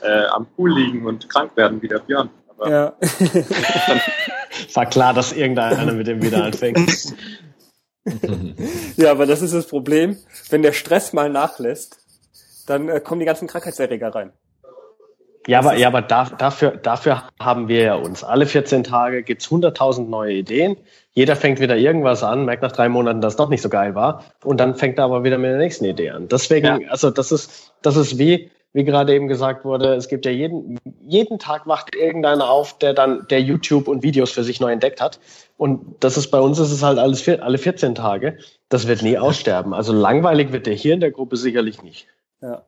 [0.00, 2.30] äh, am Pool liegen und krank werden wie der Björn.
[2.58, 2.96] Aber ja.
[4.74, 7.14] war klar, dass irgendeiner mit dem wieder anfängt.
[8.96, 10.16] ja, aber das ist das Problem.
[10.50, 11.98] Wenn der Stress mal nachlässt,
[12.66, 14.32] dann äh, kommen die ganzen Krankheitserreger rein.
[15.46, 18.24] Ja, aber, ja, aber da, dafür, dafür haben wir ja uns.
[18.24, 20.76] Alle 14 Tage gibt's 100.000 neue Ideen.
[21.12, 23.94] Jeder fängt wieder irgendwas an, merkt nach drei Monaten, dass es doch nicht so geil
[23.94, 24.24] war.
[24.42, 26.28] Und dann fängt er aber wieder mit der nächsten Idee an.
[26.28, 26.88] Deswegen, ja.
[26.88, 30.78] also das ist, das ist wie, wie gerade eben gesagt wurde, es gibt ja jeden,
[31.00, 35.00] jeden Tag wacht irgendeiner auf, der dann, der YouTube und Videos für sich neu entdeckt
[35.00, 35.20] hat.
[35.56, 38.36] Und das ist bei uns, ist es halt alles, alle 14 Tage.
[38.68, 39.72] Das wird nie aussterben.
[39.72, 42.08] Also langweilig wird der hier in der Gruppe sicherlich nicht.
[42.42, 42.64] Ja.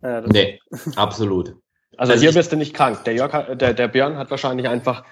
[0.00, 0.60] ja nee,
[0.96, 1.56] absolut.
[1.96, 3.04] Also, also hier bist du nicht krank.
[3.04, 5.02] Der, Jörg, der, der Björn hat wahrscheinlich einfach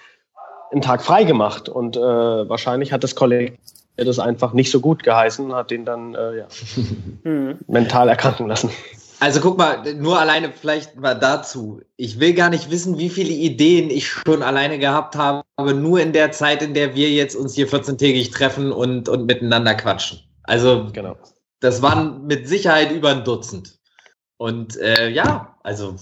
[0.71, 3.59] einen Tag frei gemacht und äh, wahrscheinlich hat das Kollektiv
[3.97, 6.47] das einfach nicht so gut geheißen, hat den dann äh, ja,
[7.25, 7.59] mhm.
[7.67, 8.71] mental erkranken lassen.
[9.21, 11.83] Also guck mal, nur alleine vielleicht mal dazu.
[11.97, 16.01] Ich will gar nicht wissen, wie viele Ideen ich schon alleine gehabt habe, aber nur
[16.01, 20.21] in der Zeit, in der wir jetzt uns hier 14-tägig treffen und, und miteinander quatschen.
[20.45, 21.17] Also genau.
[21.61, 23.79] das waren mit Sicherheit über ein Dutzend.
[24.39, 25.97] Und äh, ja, also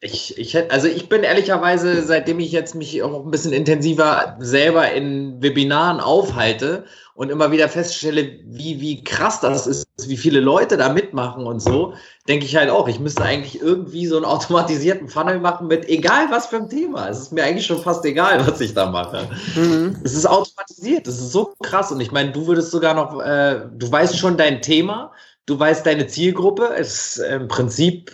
[0.00, 4.36] ich, ich hätte, also ich bin ehrlicherweise, seitdem ich jetzt mich auch ein bisschen intensiver
[4.38, 6.84] selber in Webinaren aufhalte
[7.14, 11.60] und immer wieder feststelle, wie, wie krass das ist, wie viele Leute da mitmachen und
[11.60, 11.94] so,
[12.28, 16.26] denke ich halt auch, ich müsste eigentlich irgendwie so einen automatisierten Funnel machen mit egal
[16.30, 17.08] was für ein Thema.
[17.08, 19.28] Es ist mir eigentlich schon fast egal, was ich da mache.
[19.56, 19.96] Mhm.
[20.04, 21.90] Es ist automatisiert, es ist so krass.
[21.90, 25.10] Und ich meine, du würdest sogar noch, äh, du weißt schon dein Thema,
[25.46, 28.12] du weißt deine Zielgruppe, es ist im Prinzip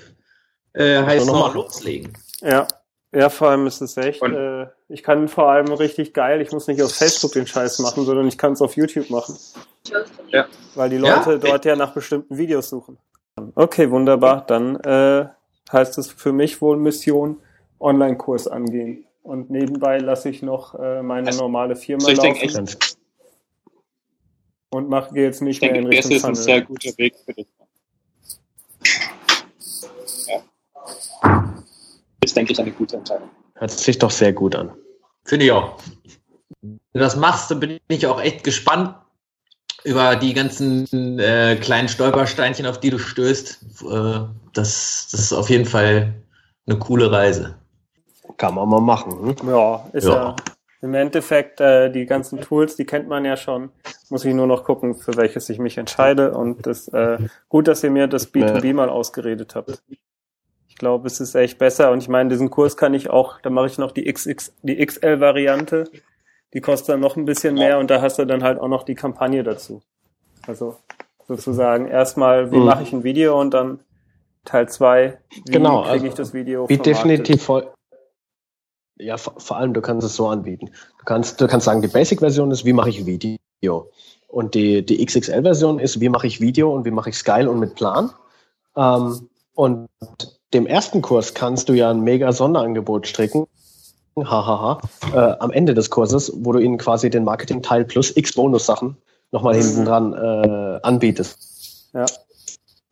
[0.74, 2.12] äh, heißt noch mal loslegen.
[2.40, 2.66] Ja.
[3.12, 6.66] Ja, vor allem ist es echt, äh, ich kann vor allem richtig geil, ich muss
[6.66, 9.38] nicht auf Facebook den Scheiß machen, sondern ich kann es auf YouTube machen.
[10.32, 10.46] Ja.
[10.74, 11.38] Weil die Leute ja?
[11.38, 12.98] dort ja nach bestimmten Videos suchen.
[13.54, 14.44] Okay, wunderbar.
[14.48, 15.28] Dann äh,
[15.72, 17.36] heißt es für mich wohl Mission
[17.78, 19.06] Online-Kurs angehen.
[19.22, 22.66] Und nebenbei lasse ich noch äh, meine also, normale Firma so laufen.
[22.66, 22.96] Echt,
[24.70, 27.14] und mache jetzt nicht ich mehr denke, in Richtung Das ist ein sehr guter Weg
[27.24, 27.46] für dich.
[32.24, 33.28] Ist, denke ich, eine gute Entscheidung.
[33.54, 34.70] Hört sich doch sehr gut an.
[35.24, 35.78] Finde ich auch.
[36.60, 38.94] Wenn du das machst, dann bin ich auch echt gespannt
[39.84, 40.86] über die ganzen
[41.18, 43.82] äh, kleinen Stolpersteinchen, auf die du stößt.
[43.82, 44.20] Äh,
[44.52, 46.14] das, das ist auf jeden Fall
[46.66, 47.56] eine coole Reise.
[48.36, 49.36] Kann man mal machen.
[49.38, 49.48] Hm?
[49.48, 50.36] Ja, ist ja, ja
[50.84, 53.70] im Endeffekt äh, die ganzen Tools, die kennt man ja schon.
[54.10, 56.32] Muss ich nur noch gucken, für welches ich mich entscheide.
[56.32, 57.16] Und das äh,
[57.48, 59.82] gut, dass ihr mir das B2B mal ausgeredet habt.
[60.74, 61.92] Ich glaube, es ist echt besser.
[61.92, 64.84] Und ich meine, diesen Kurs kann ich auch, da mache ich noch die XX, die
[64.84, 65.84] XL-Variante.
[66.52, 68.82] Die kostet dann noch ein bisschen mehr und da hast du dann halt auch noch
[68.82, 69.82] die Kampagne dazu.
[70.48, 70.76] Also
[71.28, 72.64] sozusagen erstmal, wie mhm.
[72.64, 73.78] mache ich ein Video und dann
[74.44, 77.72] Teil zwei, wie genau, kriege also, ich das Video Wie definitiv voll.
[78.96, 80.70] Ja, vor, vor, allem, du kannst es so anbieten.
[80.98, 83.38] Du kannst, du kannst sagen, die Basic-Version ist, wie mache ich Video?
[84.26, 87.46] Und die, die XXL-Version ist, wie mache ich Video und wie mache ich es geil
[87.46, 88.10] und mit Plan?
[88.76, 89.88] Ähm, und
[90.54, 93.46] dem ersten Kurs kannst du ja ein mega Sonderangebot stricken.
[94.16, 94.80] Hahaha.
[95.12, 98.96] äh, am Ende des Kurses, wo du ihnen quasi den Marketing-Teil plus x Bonus-Sachen
[99.32, 101.90] nochmal hinten dran äh, anbietest.
[101.92, 102.06] Ja.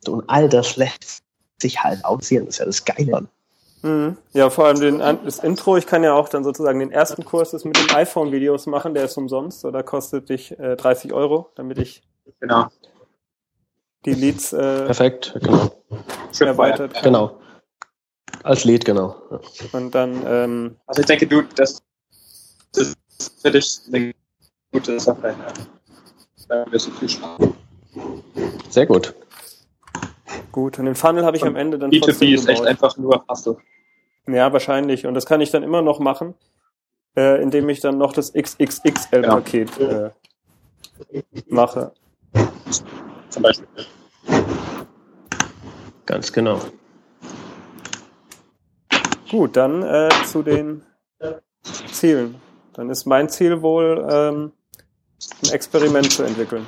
[0.05, 1.23] Und all das lässt
[1.61, 2.45] sich halt aussehen.
[2.45, 3.27] Das ist ja das Geile.
[3.83, 4.17] Mhm.
[4.33, 5.77] Ja, vor allem den, das Intro.
[5.77, 8.93] Ich kann ja auch dann sozusagen den ersten Kurs das mit den iPhone-Videos machen.
[8.93, 12.03] Der ist umsonst oder kostet dich äh, 30 Euro, damit ich
[12.41, 12.67] genau.
[14.05, 15.71] die Leads äh, Perfekt, genau.
[16.39, 17.03] erweitert kann.
[17.03, 17.37] Genau.
[18.43, 19.15] Als Lead, genau.
[19.71, 20.21] Und dann.
[20.25, 21.81] Ähm, also ich denke, du, das,
[22.73, 24.13] das ist für dich eine
[24.71, 25.35] gute Sache.
[26.49, 26.65] Ja.
[28.69, 29.15] Sehr gut.
[30.51, 33.23] Gut, und den Funnel habe ich am Ende dann B2B trotzdem ist echt einfach nur
[33.27, 33.57] Hustle.
[34.27, 35.05] Ja, wahrscheinlich.
[35.05, 36.35] Und das kann ich dann immer noch machen,
[37.15, 40.11] äh, indem ich dann noch das XXXL-Paket ja.
[41.11, 41.91] äh, mache.
[43.29, 43.67] Zum Beispiel.
[46.05, 46.59] Ganz genau.
[49.33, 50.83] Gut, dann äh, zu den
[51.91, 52.35] Zielen.
[52.73, 54.51] Dann ist mein Ziel wohl, ähm,
[55.43, 56.67] ein Experiment zu entwickeln.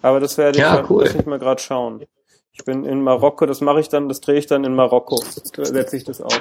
[0.00, 1.04] Aber das werde ich, ja, cool.
[1.04, 2.06] muss ich mal gerade schauen.
[2.52, 5.16] Ich bin in Marokko, das mache ich dann, das drehe ich dann in Marokko.
[5.16, 6.40] Setze ich das auf.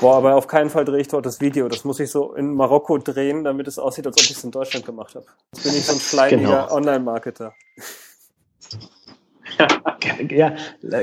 [0.00, 1.66] Boah, aber auf keinen Fall drehe ich dort das Video.
[1.70, 4.50] Das muss ich so in Marokko drehen, damit es aussieht, als ob ich es in
[4.50, 5.24] Deutschland gemacht habe.
[5.54, 6.70] Jetzt bin ich so ein schleimiger genau.
[6.70, 7.54] Online-Marketer.
[10.28, 10.54] ja,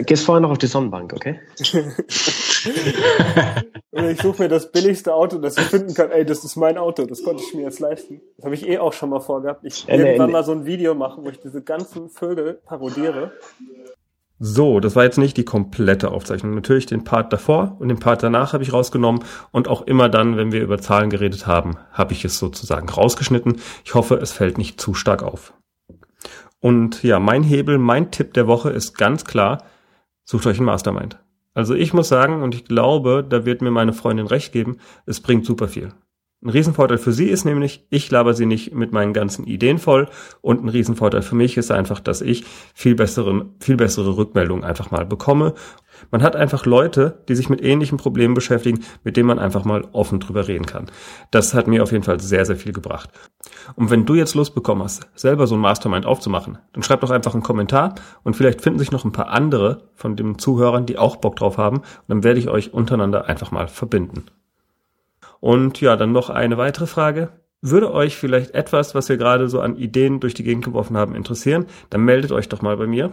[0.01, 1.39] gehst vorher noch auf die Sonnenbank, okay?
[3.91, 6.11] ich suche mir das billigste Auto, das ich finden kann.
[6.11, 8.21] Ey, das ist mein Auto, das konnte ich mir jetzt leisten.
[8.37, 9.63] Das habe ich eh auch schon mal vorgehabt.
[9.63, 13.31] Ich äh, irgendwann mal so ein Video machen, wo ich diese ganzen Vögel parodiere
[14.43, 16.55] so, das war jetzt nicht die komplette Aufzeichnung.
[16.55, 20.35] Natürlich den Part davor und den Part danach habe ich rausgenommen und auch immer dann,
[20.35, 23.61] wenn wir über Zahlen geredet haben, habe ich es sozusagen rausgeschnitten.
[23.85, 25.53] Ich hoffe, es fällt nicht zu stark auf.
[26.59, 29.63] Und ja, mein Hebel, mein Tipp der Woche ist ganz klar,
[30.23, 31.20] sucht euch einen Mastermind.
[31.53, 35.19] Also ich muss sagen, und ich glaube, da wird mir meine Freundin recht geben, es
[35.19, 35.93] bringt super viel.
[36.43, 40.09] Ein Riesenvorteil für sie ist nämlich, ich laber sie nicht mit meinen ganzen Ideen voll
[40.41, 44.89] und ein Riesenvorteil für mich ist einfach, dass ich viel bessere, viel bessere Rückmeldungen einfach
[44.89, 45.53] mal bekomme.
[46.09, 49.87] Man hat einfach Leute, die sich mit ähnlichen Problemen beschäftigen, mit denen man einfach mal
[49.91, 50.87] offen drüber reden kann.
[51.29, 53.11] Das hat mir auf jeden Fall sehr, sehr viel gebracht.
[53.75, 57.11] Und wenn du jetzt Lust bekommen hast, selber so ein Mastermind aufzumachen, dann schreib doch
[57.11, 60.97] einfach einen Kommentar und vielleicht finden sich noch ein paar andere von den Zuhörern, die
[60.97, 64.25] auch Bock drauf haben und dann werde ich euch untereinander einfach mal verbinden.
[65.41, 67.29] Und ja, dann noch eine weitere Frage.
[67.61, 71.13] Würde euch vielleicht etwas, was wir gerade so an Ideen durch die Gegend geworfen haben,
[71.13, 73.11] interessieren, dann meldet euch doch mal bei mir.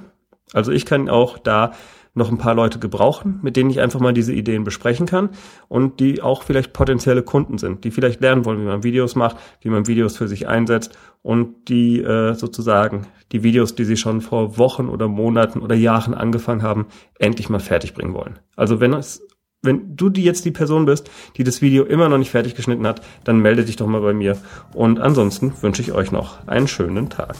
[0.52, 1.72] Also ich kann auch da
[2.14, 5.30] noch ein paar Leute gebrauchen, mit denen ich einfach mal diese Ideen besprechen kann
[5.68, 9.36] und die auch vielleicht potenzielle Kunden sind, die vielleicht lernen wollen, wie man Videos macht,
[9.60, 14.20] wie man Videos für sich einsetzt und die äh, sozusagen die Videos, die sie schon
[14.20, 16.86] vor Wochen oder Monaten oder Jahren angefangen haben,
[17.18, 18.38] endlich mal fertig bringen wollen.
[18.56, 19.26] Also wenn es
[19.62, 22.86] wenn du die jetzt die Person bist, die das Video immer noch nicht fertig geschnitten
[22.86, 24.36] hat, dann melde dich doch mal bei mir.
[24.72, 27.36] Und ansonsten wünsche ich euch noch einen schönen Tag.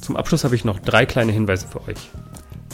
[0.00, 2.10] Zum Abschluss habe ich noch drei kleine Hinweise für euch.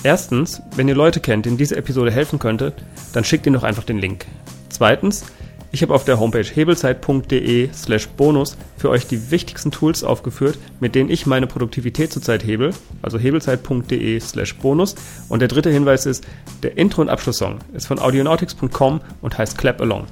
[0.05, 2.73] Erstens, wenn ihr Leute kennt, denen diese Episode helfen könnte,
[3.13, 4.27] dann schickt ihnen doch einfach den Link.
[4.69, 5.25] Zweitens,
[5.73, 10.95] ich habe auf der Homepage hebelzeit.de slash bonus für euch die wichtigsten Tools aufgeführt, mit
[10.95, 14.95] denen ich meine Produktivität zurzeit hebel, also hebelzeit.de slash bonus.
[15.29, 16.27] Und der dritte Hinweis ist,
[16.63, 20.07] der Intro- und Abschlusssong ist von audionautics.com und heißt Clap Along.